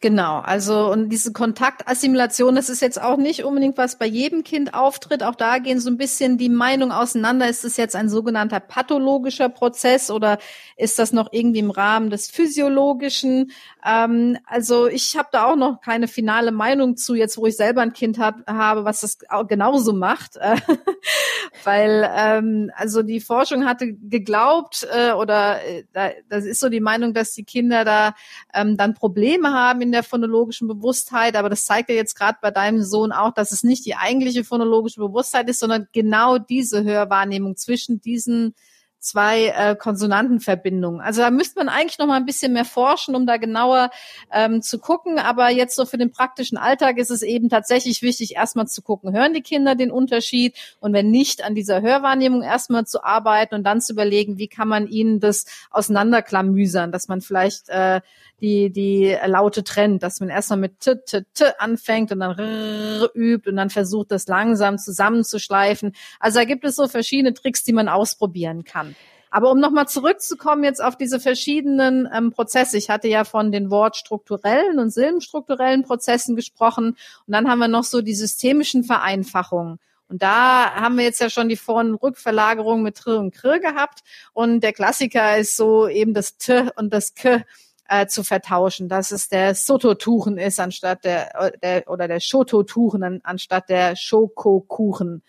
Genau, 0.00 0.38
also 0.38 0.90
und 0.90 1.10
diese 1.10 1.32
Kontaktassimilation, 1.32 2.54
das 2.54 2.68
ist 2.68 2.82
jetzt 2.82 3.00
auch 3.00 3.16
nicht 3.16 3.44
unbedingt 3.44 3.78
was 3.78 3.96
bei 3.96 4.06
jedem 4.06 4.44
Kind 4.44 4.74
auftritt. 4.74 5.22
Auch 5.22 5.34
da 5.34 5.58
gehen 5.58 5.80
so 5.80 5.90
ein 5.90 5.96
bisschen 5.96 6.38
die 6.38 6.48
Meinungen 6.48 6.92
auseinander. 6.92 7.48
Ist 7.48 7.64
es 7.64 7.76
jetzt 7.76 7.96
ein 7.96 8.08
sogenannter 8.08 8.60
pathologischer 8.60 9.48
Prozess 9.48 10.10
oder 10.10 10.38
ist 10.76 10.98
das 10.98 11.12
noch 11.12 11.28
irgendwie 11.32 11.60
im 11.60 11.70
Rahmen 11.70 12.10
des 12.10 12.30
physiologischen? 12.30 13.52
Ähm, 13.84 14.38
also 14.46 14.86
ich 14.86 15.16
habe 15.16 15.28
da 15.32 15.46
auch 15.46 15.56
noch 15.56 15.80
keine 15.80 16.08
finale 16.08 16.52
Meinung 16.52 16.96
zu, 16.96 17.14
jetzt 17.14 17.38
wo 17.38 17.46
ich 17.46 17.56
selber 17.56 17.82
ein 17.82 17.92
Kind 17.92 18.18
hab, 18.18 18.46
habe, 18.46 18.84
was 18.84 19.00
das 19.00 19.18
genauso 19.48 19.92
macht. 19.92 20.36
Weil 21.64 22.08
ähm, 22.14 22.70
also 22.74 23.02
die 23.02 23.20
Forschung 23.20 23.66
hatte 23.66 23.92
geglaubt 23.92 24.86
äh, 24.92 25.12
oder 25.12 25.62
äh, 25.64 25.84
da, 25.92 26.10
das 26.28 26.44
ist 26.44 26.60
so 26.60 26.68
die 26.68 26.80
Meinung, 26.80 27.12
dass 27.14 27.32
die 27.32 27.44
Kinder 27.44 27.84
da 27.84 28.14
ähm, 28.54 28.76
dann 28.76 28.94
Probleme 28.94 29.52
haben 29.52 29.69
in 29.78 29.92
der 29.92 30.02
phonologischen 30.02 30.68
Bewusstheit. 30.68 31.36
Aber 31.36 31.48
das 31.48 31.64
zeigt 31.64 31.88
ja 31.88 31.94
jetzt 31.94 32.14
gerade 32.14 32.38
bei 32.42 32.50
deinem 32.50 32.82
Sohn 32.82 33.12
auch, 33.12 33.32
dass 33.32 33.52
es 33.52 33.62
nicht 33.62 33.86
die 33.86 33.94
eigentliche 33.94 34.44
phonologische 34.44 35.00
Bewusstheit 35.00 35.48
ist, 35.48 35.60
sondern 35.60 35.88
genau 35.92 36.38
diese 36.38 36.84
Hörwahrnehmung 36.84 37.56
zwischen 37.56 38.00
diesen 38.00 38.54
zwei 39.00 39.46
äh, 39.46 39.74
Konsonantenverbindungen. 39.76 41.00
Also 41.00 41.22
da 41.22 41.30
müsste 41.30 41.58
man 41.58 41.68
eigentlich 41.68 41.98
noch 41.98 42.06
mal 42.06 42.16
ein 42.16 42.26
bisschen 42.26 42.52
mehr 42.52 42.64
forschen, 42.64 43.16
um 43.16 43.26
da 43.26 43.38
genauer 43.38 43.90
ähm, 44.30 44.62
zu 44.62 44.78
gucken. 44.78 45.18
Aber 45.18 45.50
jetzt 45.50 45.74
so 45.74 45.86
für 45.86 45.98
den 45.98 46.12
praktischen 46.12 46.58
Alltag 46.58 46.98
ist 46.98 47.10
es 47.10 47.22
eben 47.22 47.48
tatsächlich 47.48 48.02
wichtig, 48.02 48.36
erstmal 48.36 48.66
zu 48.66 48.82
gucken, 48.82 49.12
hören 49.12 49.34
die 49.34 49.42
Kinder 49.42 49.74
den 49.74 49.90
Unterschied 49.90 50.56
und 50.80 50.92
wenn 50.92 51.10
nicht, 51.10 51.42
an 51.42 51.54
dieser 51.54 51.80
Hörwahrnehmung 51.80 52.42
erstmal 52.42 52.86
zu 52.86 53.02
arbeiten 53.02 53.54
und 53.54 53.64
dann 53.64 53.80
zu 53.80 53.94
überlegen, 53.94 54.38
wie 54.38 54.48
kann 54.48 54.68
man 54.68 54.86
ihnen 54.86 55.18
das 55.18 55.46
auseinanderklamüsern, 55.70 56.92
dass 56.92 57.08
man 57.08 57.22
vielleicht 57.22 57.68
äh, 57.70 58.00
die, 58.40 58.70
die 58.70 59.16
Laute 59.26 59.64
trennt, 59.64 60.02
dass 60.02 60.20
man 60.20 60.28
erstmal 60.28 60.58
mit 60.58 60.80
t, 60.80 60.96
t, 61.06 61.22
t 61.34 61.44
anfängt 61.58 62.12
und 62.12 62.20
dann 62.20 62.38
r 62.38 63.10
übt 63.14 63.48
und 63.48 63.56
dann 63.56 63.70
versucht, 63.70 64.10
das 64.10 64.26
langsam 64.26 64.78
zusammenzuschleifen. 64.78 65.92
Also 66.18 66.38
da 66.38 66.44
gibt 66.44 66.64
es 66.64 66.76
so 66.76 66.88
verschiedene 66.88 67.34
Tricks, 67.34 67.64
die 67.64 67.72
man 67.72 67.88
ausprobieren 67.88 68.64
kann. 68.64 68.89
Aber 69.30 69.50
um 69.50 69.60
nochmal 69.60 69.86
zurückzukommen 69.86 70.64
jetzt 70.64 70.82
auf 70.82 70.96
diese 70.96 71.20
verschiedenen 71.20 72.08
ähm, 72.12 72.32
Prozesse. 72.32 72.76
Ich 72.76 72.90
hatte 72.90 73.08
ja 73.08 73.24
von 73.24 73.52
den 73.52 73.70
wortstrukturellen 73.70 74.78
und 74.78 74.90
silbenstrukturellen 74.90 75.84
Prozessen 75.84 76.34
gesprochen. 76.34 76.96
Und 77.26 77.32
dann 77.32 77.48
haben 77.48 77.60
wir 77.60 77.68
noch 77.68 77.84
so 77.84 78.02
die 78.02 78.14
systemischen 78.14 78.82
Vereinfachungen. 78.82 79.78
Und 80.08 80.22
da 80.22 80.74
haben 80.74 80.96
wir 80.96 81.04
jetzt 81.04 81.20
ja 81.20 81.30
schon 81.30 81.48
die 81.48 81.56
Vor- 81.56 81.80
und 81.80 81.94
Rückverlagerung 81.94 82.82
mit 82.82 82.96
Tr 82.96 83.18
und 83.18 83.32
Kr 83.32 83.60
gehabt. 83.60 84.00
Und 84.32 84.60
der 84.60 84.72
Klassiker 84.72 85.38
ist 85.38 85.56
so 85.56 85.86
eben 85.86 86.14
das 86.14 86.36
T 86.36 86.68
und 86.74 86.92
das 86.92 87.14
K 87.14 87.44
äh, 87.88 88.06
zu 88.06 88.24
vertauschen, 88.24 88.88
dass 88.88 89.12
es 89.12 89.28
der 89.28 89.54
Soto-Tuchen 89.54 90.38
ist 90.38 90.58
anstatt 90.58 91.04
der, 91.04 91.40
äh, 91.40 91.58
der 91.62 91.88
oder 91.88 92.08
der 92.08 92.18
Shoto-Tuchen 92.18 93.20
anstatt 93.22 93.68
der 93.68 93.94
Schokokuchen. 93.94 95.22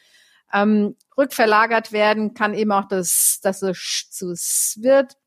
Ähm, 0.51 0.95
rückverlagert 1.21 1.91
werden 1.91 2.33
kann 2.33 2.53
eben 2.53 2.71
auch 2.71 2.85
das, 2.85 3.39
es 3.43 3.77
Sch 3.77 4.09
zu 4.09 4.33
wird. 4.81 5.17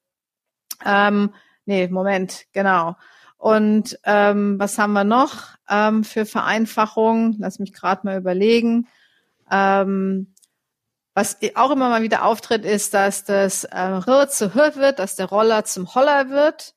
Ähm, 0.84 1.32
nee, 1.64 1.88
Moment, 1.88 2.44
genau. 2.52 2.96
Und 3.36 3.98
ähm, 4.04 4.58
was 4.58 4.78
haben 4.78 4.92
wir 4.92 5.04
noch 5.04 5.56
ähm, 5.68 6.04
für 6.04 6.26
Vereinfachung? 6.26 7.36
Lass 7.38 7.58
mich 7.58 7.72
gerade 7.72 8.06
mal 8.06 8.18
überlegen. 8.18 8.88
Ähm, 9.50 10.34
was 11.14 11.38
auch 11.54 11.70
immer 11.70 11.88
mal 11.88 12.02
wieder 12.02 12.24
auftritt, 12.24 12.64
ist, 12.64 12.92
dass 12.94 13.24
das 13.24 13.64
äh, 13.64 13.76
R 13.76 14.28
zu 14.28 14.54
H 14.54 14.76
wird, 14.76 14.98
dass 14.98 15.16
der 15.16 15.26
Roller 15.26 15.64
zum 15.64 15.94
Holler 15.94 16.30
wird. 16.30 16.74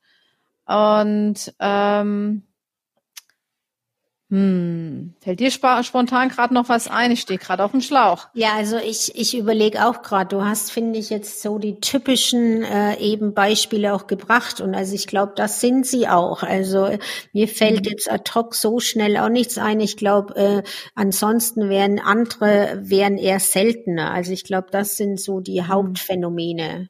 Und 0.65 1.55
ähm, 1.59 2.46
hm, 4.29 5.13
fällt 5.21 5.39
dir 5.39 5.51
spontan 5.51 6.27
gerade 6.27 6.53
noch 6.53 6.67
was 6.67 6.89
ein? 6.89 7.11
Ich 7.11 7.21
stehe 7.21 7.39
gerade 7.39 7.63
auf 7.63 7.71
dem 7.71 7.79
Schlauch. 7.79 8.27
Ja, 8.33 8.55
also 8.57 8.75
ich, 8.75 9.15
ich 9.15 9.37
überlege 9.37 9.87
auch 9.87 10.01
gerade, 10.01 10.35
du 10.35 10.43
hast, 10.43 10.69
finde 10.69 10.99
ich, 10.99 11.09
jetzt 11.09 11.41
so 11.41 11.59
die 11.59 11.79
typischen 11.79 12.61
äh, 12.63 12.97
eben 12.99 13.33
Beispiele 13.33 13.93
auch 13.93 14.05
gebracht. 14.05 14.59
Und 14.59 14.75
also 14.75 14.95
ich 14.95 15.07
glaube, 15.07 15.31
das 15.37 15.61
sind 15.61 15.85
sie 15.85 16.09
auch. 16.09 16.43
Also 16.43 16.97
mir 17.31 17.47
fällt 17.47 17.85
mhm. 17.85 17.91
jetzt 17.91 18.11
ad 18.11 18.29
hoc 18.35 18.53
so 18.53 18.81
schnell 18.81 19.15
auch 19.15 19.29
nichts 19.29 19.57
ein. 19.57 19.79
Ich 19.79 19.95
glaube, 19.95 20.35
äh, 20.35 20.63
ansonsten 20.93 21.69
wären 21.69 21.99
andere, 21.99 22.81
wären 22.81 23.17
eher 23.17 23.39
seltener. 23.39 24.11
Also 24.11 24.33
ich 24.33 24.43
glaube, 24.43 24.67
das 24.71 24.97
sind 24.97 25.21
so 25.21 25.39
die 25.39 25.61
mhm. 25.61 25.67
Hauptphänomene. 25.69 26.89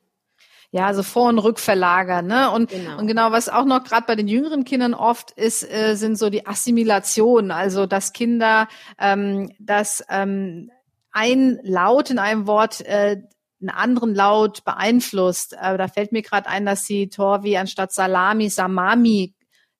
Ja, 0.72 0.86
also 0.86 1.02
Vor- 1.02 1.30
und 1.30 1.40
Rückverlagern. 1.40 2.28
Ne? 2.28 2.52
Und, 2.52 2.70
genau. 2.70 2.98
und 2.98 3.08
genau, 3.08 3.32
was 3.32 3.48
auch 3.48 3.66
noch 3.66 3.84
gerade 3.84 4.06
bei 4.06 4.16
den 4.16 4.28
jüngeren 4.28 4.66
Kindern 4.66 4.94
oft 4.94 5.32
ist, 5.32 5.64
äh, 5.64 5.96
sind 5.96 6.18
so 6.18 6.30
die 6.30 6.46
Assimilationen. 6.46 7.52
Also 7.52 7.86
dass 7.86 8.12
Kinder 8.12 8.68
ähm, 9.00 9.52
dass 9.60 10.04
ähm, 10.10 10.70
ein 11.12 11.60
Laut 11.64 12.10
in 12.10 12.20
einem 12.20 12.48
Wort 12.48 12.82
äh, 12.82 13.22
einen 13.60 13.70
anderen 13.70 14.14
Laut 14.14 14.64
beeinflusst. 14.66 15.54
Äh, 15.60 15.78
da 15.78 15.88
fällt 15.88 16.12
mir 16.12 16.22
gerade 16.22 16.48
ein, 16.48 16.66
dass 16.66 16.86
sie 16.86 17.10
Torvi 17.10 17.58
anstatt 17.58 17.92
Salami 17.92 18.50
Samami 18.50 19.34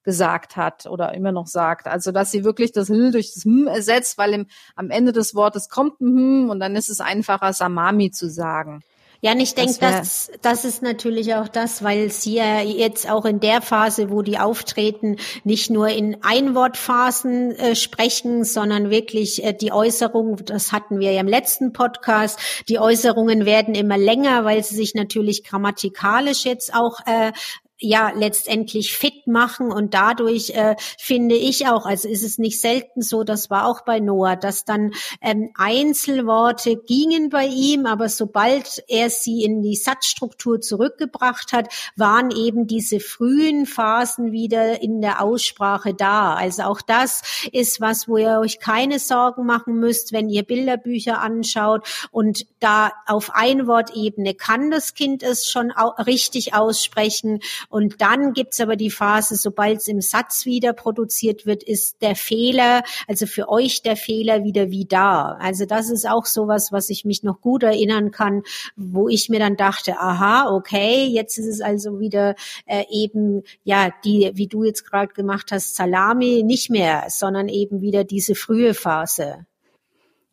gesagt 0.04 0.56
hat 0.56 0.86
oder 0.86 1.14
immer 1.14 1.34
noch 1.34 1.48
sagt. 1.48 1.86
Also 1.86 2.12
dass 2.12 2.32
sie 2.32 2.44
wirklich 2.46 2.72
das 2.72 2.90
L 2.90 3.12
durch 3.12 3.34
das 3.34 3.46
M 3.46 3.68
ersetzt, 3.68 4.18
weil 4.18 4.34
im, 4.34 4.48
am 4.76 4.90
Ende 4.90 5.12
des 5.12 5.36
Wortes 5.36 5.70
kommt 5.70 6.00
ein 6.00 6.08
Hm 6.08 6.50
und 6.50 6.60
dann 6.60 6.76
ist 6.76 6.90
es 6.90 7.02
einfacher, 7.02 7.52
Samami 7.52 8.10
zu 8.12 8.30
sagen. 8.30 8.82
Ja, 9.22 9.32
und 9.32 9.40
ich 9.40 9.56
denke, 9.56 9.78
das, 9.80 10.32
das 10.42 10.64
ist 10.64 10.84
natürlich 10.84 11.34
auch 11.34 11.48
das, 11.48 11.84
weil 11.84 12.12
sie 12.12 12.36
ja 12.36 12.62
jetzt 12.62 13.10
auch 13.10 13.26
in 13.26 13.40
der 13.40 13.62
Phase, 13.62 14.12
wo 14.12 14.22
die 14.22 14.38
auftreten, 14.38 15.18
nicht 15.44 15.72
nur 15.72 15.88
in 15.88 16.18
Einwortphasen 16.22 17.52
äh, 17.56 17.76
sprechen, 17.76 18.44
sondern 18.44 18.92
wirklich 18.92 19.44
äh, 19.44 19.54
die 19.54 19.72
Äußerungen, 19.72 20.46
das 20.46 20.72
hatten 20.72 21.00
wir 21.00 21.12
ja 21.12 21.22
im 21.22 21.28
letzten 21.28 21.74
Podcast, 21.74 22.40
die 22.70 22.78
Äußerungen 22.78 23.46
werden 23.46 23.74
immer 23.74 23.98
länger, 23.98 24.46
weil 24.46 24.64
sie 24.64 24.76
sich 24.76 24.94
natürlich 24.94 25.44
grammatikalisch 25.44 26.46
jetzt 26.46 26.74
auch 26.76 27.00
äh, 27.08 27.32
ja 27.80 28.12
letztendlich 28.16 28.98
fit 28.98 29.28
machen 29.28 29.72
und 29.72 29.94
dadurch 29.94 30.50
äh, 30.52 30.76
finde 30.98 31.36
ich 31.36 31.68
auch, 31.68 31.86
also 31.86 32.08
ist 32.08 32.24
es 32.24 32.38
nicht 32.38 32.60
selten 32.60 33.02
so, 33.02 33.24
das 33.24 33.50
war 33.50 33.68
auch 33.68 33.82
bei 33.82 34.00
Noah, 34.00 34.36
dass 34.36 34.66
dann 34.66 34.94
ähm, 35.22 35.52
Einzelworte 35.56 36.76
gingen 36.76 37.30
bei 37.30 37.46
ihm, 37.46 37.86
aber 37.86 38.10
sobald 38.10 38.84
er 38.88 39.10
sie 39.10 39.44
in 39.44 39.62
die 39.62 39.76
Satzstruktur 39.76 40.60
zurückgebracht 40.60 41.54
hat, 41.54 41.72
waren 41.96 42.32
eben 42.32 42.66
diese 42.66 43.00
frühen 43.00 43.66
Phasen 43.66 44.32
wieder 44.32 44.82
in 44.82 45.02
der 45.02 45.22
Aussprache 45.22 45.94
da. 45.94 46.34
Also 46.34 46.64
auch 46.64 46.82
das 46.82 47.22
ist 47.52 47.80
was, 47.80 48.08
wo 48.08 48.18
ihr 48.18 48.40
euch 48.40 48.60
keine 48.60 48.98
Sorgen 49.00 49.46
machen 49.46 49.80
müsst, 49.80 50.14
wenn 50.14 50.30
ihr 50.30 50.44
Bilderbücher 50.44 51.22
anschaut 51.22 51.88
und 52.12 52.48
da 52.60 52.92
auf 53.06 53.36
Einwortebene 53.36 54.34
kann 54.34 54.72
das 54.72 54.96
Kind 54.96 55.22
es 55.22 55.48
schon 55.48 55.72
richtig 55.72 56.54
aussprechen 56.54 57.40
und 57.70 58.02
dann 58.02 58.34
gibt's 58.34 58.60
aber 58.62 58.76
die 58.76 58.90
Phase, 58.90 59.36
sobald 59.36 59.80
es 59.80 59.88
im 59.88 60.02
Satz 60.02 60.46
wieder 60.46 60.74
produziert 60.74 61.46
wird, 61.46 61.64
ist 61.64 62.02
der 62.02 62.16
Fehler, 62.16 62.84
also 63.08 63.26
für 63.26 63.50
euch 63.50 63.82
der 63.82 63.98
Fehler 63.98 64.44
wieder 64.44 64.70
wie 64.70 64.86
da. 64.86 65.38
Also 65.40 65.66
das 65.66 65.90
ist 65.90 66.08
auch 66.08 66.26
sowas, 66.26 66.72
was 66.72 66.90
ich 66.90 67.04
mich 67.06 67.24
noch 67.24 67.42
gut 67.42 67.64
erinnern 67.64 68.12
kann, 68.12 68.44
wo 68.76 69.10
ich 69.10 69.30
mir 69.30 69.40
dann 69.40 69.58
dachte, 69.58 70.00
aha, 70.00 70.50
okay, 70.54 71.06
jetzt 71.06 71.38
ist 71.38 71.48
es 71.48 71.62
also 71.62 72.00
wieder 72.00 72.36
äh, 72.66 72.86
eben, 72.90 73.44
ja, 73.64 73.90
die, 74.06 74.32
wie 74.36 74.48
du 74.48 74.64
jetzt 74.64 74.90
gerade 74.90 75.14
gemacht 75.14 75.52
hast, 75.52 75.76
Salami 75.76 76.44
nicht 76.44 76.70
mehr, 76.70 77.06
sondern 77.10 77.50
eben 77.50 77.82
wieder 77.82 78.04
diese 78.04 78.36
frühe 78.36 78.74
Phase. 78.74 79.46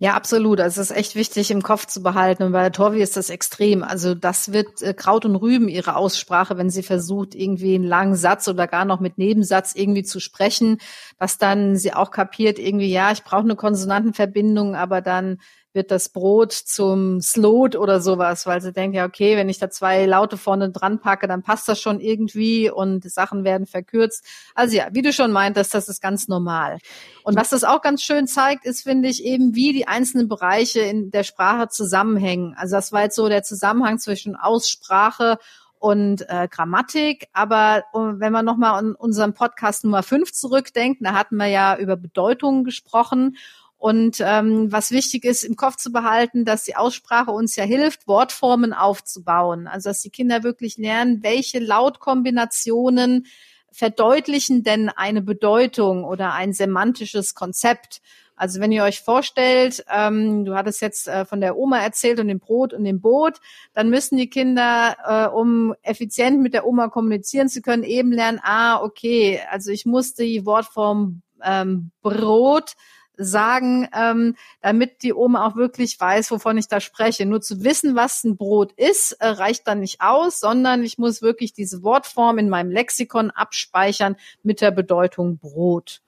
Ja, 0.04 0.12
absolut. 0.16 0.60
Also 0.60 0.82
es 0.82 0.90
ist 0.90 0.96
echt 0.98 1.14
wichtig 1.14 1.50
im 1.50 1.62
Kopf 1.62 1.86
zu 1.86 2.02
behalten. 2.02 2.42
Und 2.42 2.52
bei 2.52 2.68
Torvi 2.68 3.00
ist 3.00 3.16
das 3.16 3.30
extrem. 3.30 3.82
Also 3.82 4.14
das 4.14 4.52
wird 4.52 4.82
äh, 4.82 4.92
Kraut 4.92 5.24
und 5.24 5.34
Rüben 5.34 5.66
ihre 5.66 5.96
Aussprache, 5.96 6.58
wenn 6.58 6.68
sie 6.68 6.82
versucht, 6.82 7.34
irgendwie 7.34 7.74
einen 7.74 7.84
langen 7.84 8.14
Satz 8.14 8.46
oder 8.46 8.66
gar 8.66 8.84
noch 8.84 9.00
mit 9.00 9.16
Nebensatz 9.16 9.74
irgendwie 9.74 10.02
zu 10.02 10.20
sprechen, 10.20 10.76
dass 11.18 11.38
dann 11.38 11.76
sie 11.76 11.94
auch 11.94 12.10
kapiert, 12.10 12.58
irgendwie, 12.58 12.92
ja, 12.92 13.12
ich 13.12 13.24
brauche 13.24 13.44
eine 13.44 13.56
Konsonantenverbindung, 13.56 14.76
aber 14.76 15.00
dann 15.00 15.38
wird 15.74 15.90
das 15.90 16.08
Brot 16.08 16.52
zum 16.52 17.20
Slot 17.20 17.74
oder 17.76 18.00
sowas, 18.00 18.46
weil 18.46 18.62
sie 18.62 18.72
denkt, 18.72 18.96
ja, 18.96 19.04
okay, 19.04 19.36
wenn 19.36 19.48
ich 19.48 19.58
da 19.58 19.68
zwei 19.70 20.06
Laute 20.06 20.36
vorne 20.36 20.70
dran 20.70 21.00
packe, 21.00 21.26
dann 21.26 21.42
passt 21.42 21.68
das 21.68 21.80
schon 21.80 22.00
irgendwie 22.00 22.70
und 22.70 23.10
Sachen 23.10 23.44
werden 23.44 23.66
verkürzt. 23.66 24.24
Also 24.54 24.76
ja, 24.76 24.88
wie 24.92 25.02
du 25.02 25.12
schon 25.12 25.32
meintest, 25.32 25.74
das 25.74 25.88
ist 25.88 26.00
ganz 26.00 26.28
normal. 26.28 26.78
Und 27.24 27.36
was 27.36 27.50
das 27.50 27.64
auch 27.64 27.82
ganz 27.82 28.02
schön 28.02 28.26
zeigt, 28.26 28.64
ist, 28.64 28.82
finde 28.82 29.08
ich, 29.08 29.24
eben, 29.24 29.54
wie 29.54 29.72
die 29.72 29.88
einzelnen 29.88 30.28
Bereiche 30.28 30.80
in 30.80 31.10
der 31.10 31.24
Sprache 31.24 31.68
zusammenhängen. 31.68 32.54
Also 32.56 32.76
das 32.76 32.92
war 32.92 33.02
jetzt 33.02 33.16
so 33.16 33.28
der 33.28 33.42
Zusammenhang 33.42 33.98
zwischen 33.98 34.36
Aussprache 34.36 35.38
und 35.84 36.26
äh, 36.30 36.48
Grammatik. 36.48 37.28
Aber 37.34 37.84
uh, 37.92 38.14
wenn 38.16 38.32
man 38.32 38.46
nochmal 38.46 38.78
an 38.78 38.94
unseren 38.94 39.34
Podcast 39.34 39.84
Nummer 39.84 40.02
5 40.02 40.32
zurückdenkt, 40.32 41.04
da 41.04 41.12
hatten 41.12 41.36
wir 41.36 41.48
ja 41.48 41.76
über 41.76 41.96
Bedeutungen 41.96 42.64
gesprochen. 42.64 43.36
Und 43.84 44.16
ähm, 44.20 44.72
was 44.72 44.92
wichtig 44.92 45.26
ist, 45.26 45.42
im 45.42 45.56
Kopf 45.56 45.76
zu 45.76 45.92
behalten, 45.92 46.46
dass 46.46 46.64
die 46.64 46.74
Aussprache 46.74 47.30
uns 47.30 47.54
ja 47.54 47.64
hilft, 47.64 48.08
Wortformen 48.08 48.72
aufzubauen. 48.72 49.66
Also 49.66 49.90
dass 49.90 50.00
die 50.00 50.08
Kinder 50.08 50.42
wirklich 50.42 50.78
lernen, 50.78 51.22
welche 51.22 51.58
Lautkombinationen 51.58 53.26
verdeutlichen 53.70 54.62
denn 54.62 54.88
eine 54.88 55.20
Bedeutung 55.20 56.04
oder 56.04 56.32
ein 56.32 56.54
semantisches 56.54 57.34
Konzept? 57.34 58.00
Also 58.36 58.58
wenn 58.58 58.72
ihr 58.72 58.84
euch 58.84 59.02
vorstellt, 59.02 59.84
ähm, 59.94 60.46
du 60.46 60.54
hattest 60.54 60.80
jetzt 60.80 61.06
äh, 61.06 61.26
von 61.26 61.42
der 61.42 61.58
Oma 61.58 61.80
erzählt 61.80 62.18
und 62.20 62.28
dem 62.28 62.38
Brot 62.38 62.72
und 62.72 62.84
dem 62.84 63.02
Boot, 63.02 63.34
dann 63.74 63.90
müssen 63.90 64.16
die 64.16 64.30
Kinder, 64.30 64.96
äh, 65.04 65.28
um 65.30 65.74
effizient 65.82 66.40
mit 66.40 66.54
der 66.54 66.66
Oma 66.66 66.88
kommunizieren 66.88 67.50
zu 67.50 67.60
können, 67.60 67.82
eben 67.82 68.12
lernen, 68.12 68.40
ah, 68.44 68.80
okay, 68.80 69.42
also 69.50 69.70
ich 69.70 69.84
muss 69.84 70.14
die 70.14 70.46
Wortform 70.46 71.20
ähm, 71.42 71.90
Brot 72.00 72.76
sagen, 73.16 73.88
ähm, 73.96 74.36
damit 74.60 75.02
die 75.02 75.14
Oma 75.14 75.46
auch 75.46 75.56
wirklich 75.56 75.98
weiß, 75.98 76.30
wovon 76.30 76.58
ich 76.58 76.68
da 76.68 76.80
spreche. 76.80 77.26
Nur 77.26 77.40
zu 77.40 77.64
wissen, 77.64 77.96
was 77.96 78.24
ein 78.24 78.36
Brot 78.36 78.72
ist, 78.72 79.12
äh, 79.12 79.26
reicht 79.26 79.66
dann 79.66 79.80
nicht 79.80 80.00
aus, 80.00 80.40
sondern 80.40 80.82
ich 80.82 80.98
muss 80.98 81.22
wirklich 81.22 81.52
diese 81.52 81.82
Wortform 81.82 82.38
in 82.38 82.48
meinem 82.48 82.70
Lexikon 82.70 83.30
abspeichern 83.30 84.16
mit 84.42 84.60
der 84.60 84.70
Bedeutung 84.70 85.38
Brot. 85.38 86.00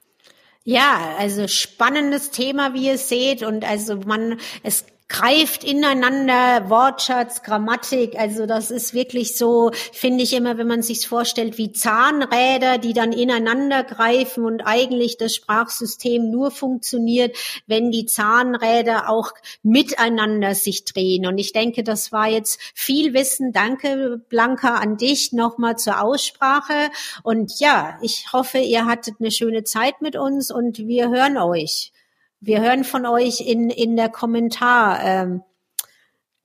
Ja, 0.64 1.14
also 1.18 1.46
spannendes 1.46 2.32
Thema, 2.32 2.74
wie 2.74 2.86
ihr 2.86 2.98
seht. 2.98 3.44
Und 3.44 3.64
also 3.64 3.98
man, 4.04 4.40
es 4.64 4.84
greift 5.08 5.62
ineinander, 5.62 6.68
Wortschatz, 6.68 7.42
Grammatik. 7.42 8.18
Also 8.18 8.46
das 8.46 8.70
ist 8.70 8.92
wirklich 8.92 9.36
so, 9.36 9.70
finde 9.92 10.24
ich 10.24 10.32
immer, 10.32 10.58
wenn 10.58 10.66
man 10.66 10.82
sich 10.82 11.06
vorstellt, 11.06 11.58
wie 11.58 11.72
Zahnräder, 11.72 12.78
die 12.78 12.92
dann 12.92 13.12
ineinander 13.12 13.84
greifen 13.84 14.44
und 14.44 14.62
eigentlich 14.62 15.16
das 15.16 15.34
Sprachsystem 15.34 16.30
nur 16.30 16.50
funktioniert, 16.50 17.36
wenn 17.66 17.92
die 17.92 18.06
Zahnräder 18.06 19.08
auch 19.08 19.32
miteinander 19.62 20.54
sich 20.54 20.84
drehen. 20.84 21.26
Und 21.26 21.38
ich 21.38 21.52
denke, 21.52 21.84
das 21.84 22.10
war 22.10 22.28
jetzt 22.28 22.60
viel 22.74 23.14
Wissen. 23.14 23.52
Danke, 23.52 24.20
Blanca, 24.28 24.74
an 24.74 24.96
dich 24.96 25.32
nochmal 25.32 25.78
zur 25.78 26.02
Aussprache. 26.02 26.90
Und 27.22 27.60
ja, 27.60 27.96
ich 28.02 28.32
hoffe, 28.32 28.58
ihr 28.58 28.86
hattet 28.86 29.16
eine 29.20 29.30
schöne 29.30 29.62
Zeit 29.62 30.02
mit 30.02 30.16
uns 30.16 30.50
und 30.50 30.78
wir 30.78 31.10
hören 31.10 31.36
euch. 31.36 31.92
Wir 32.46 32.60
hören 32.60 32.84
von 32.84 33.06
euch 33.06 33.40
in, 33.40 33.70
in 33.70 33.96
der 33.96 34.08
Kommentar. 34.08 35.02
Ähm, 35.02 35.42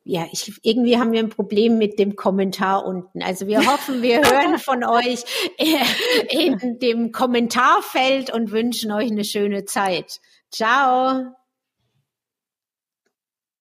ja, 0.04 0.26
ich, 0.32 0.52
irgendwie 0.64 0.98
haben 0.98 1.12
wir 1.12 1.20
ein 1.20 1.30
Problem 1.30 1.78
mit 1.78 2.00
dem 2.00 2.16
Kommentar 2.16 2.86
unten. 2.86 3.22
Also 3.22 3.46
wir 3.46 3.72
hoffen, 3.72 4.02
wir 4.02 4.18
hören 4.24 4.58
von 4.58 4.84
euch 4.84 5.24
in 6.30 6.80
dem 6.80 7.12
Kommentarfeld 7.12 8.34
und 8.34 8.52
wünschen 8.52 8.92
euch 8.92 9.12
eine 9.12 9.24
schöne 9.24 9.66
Zeit. 9.66 10.20
Ciao. 10.50 11.36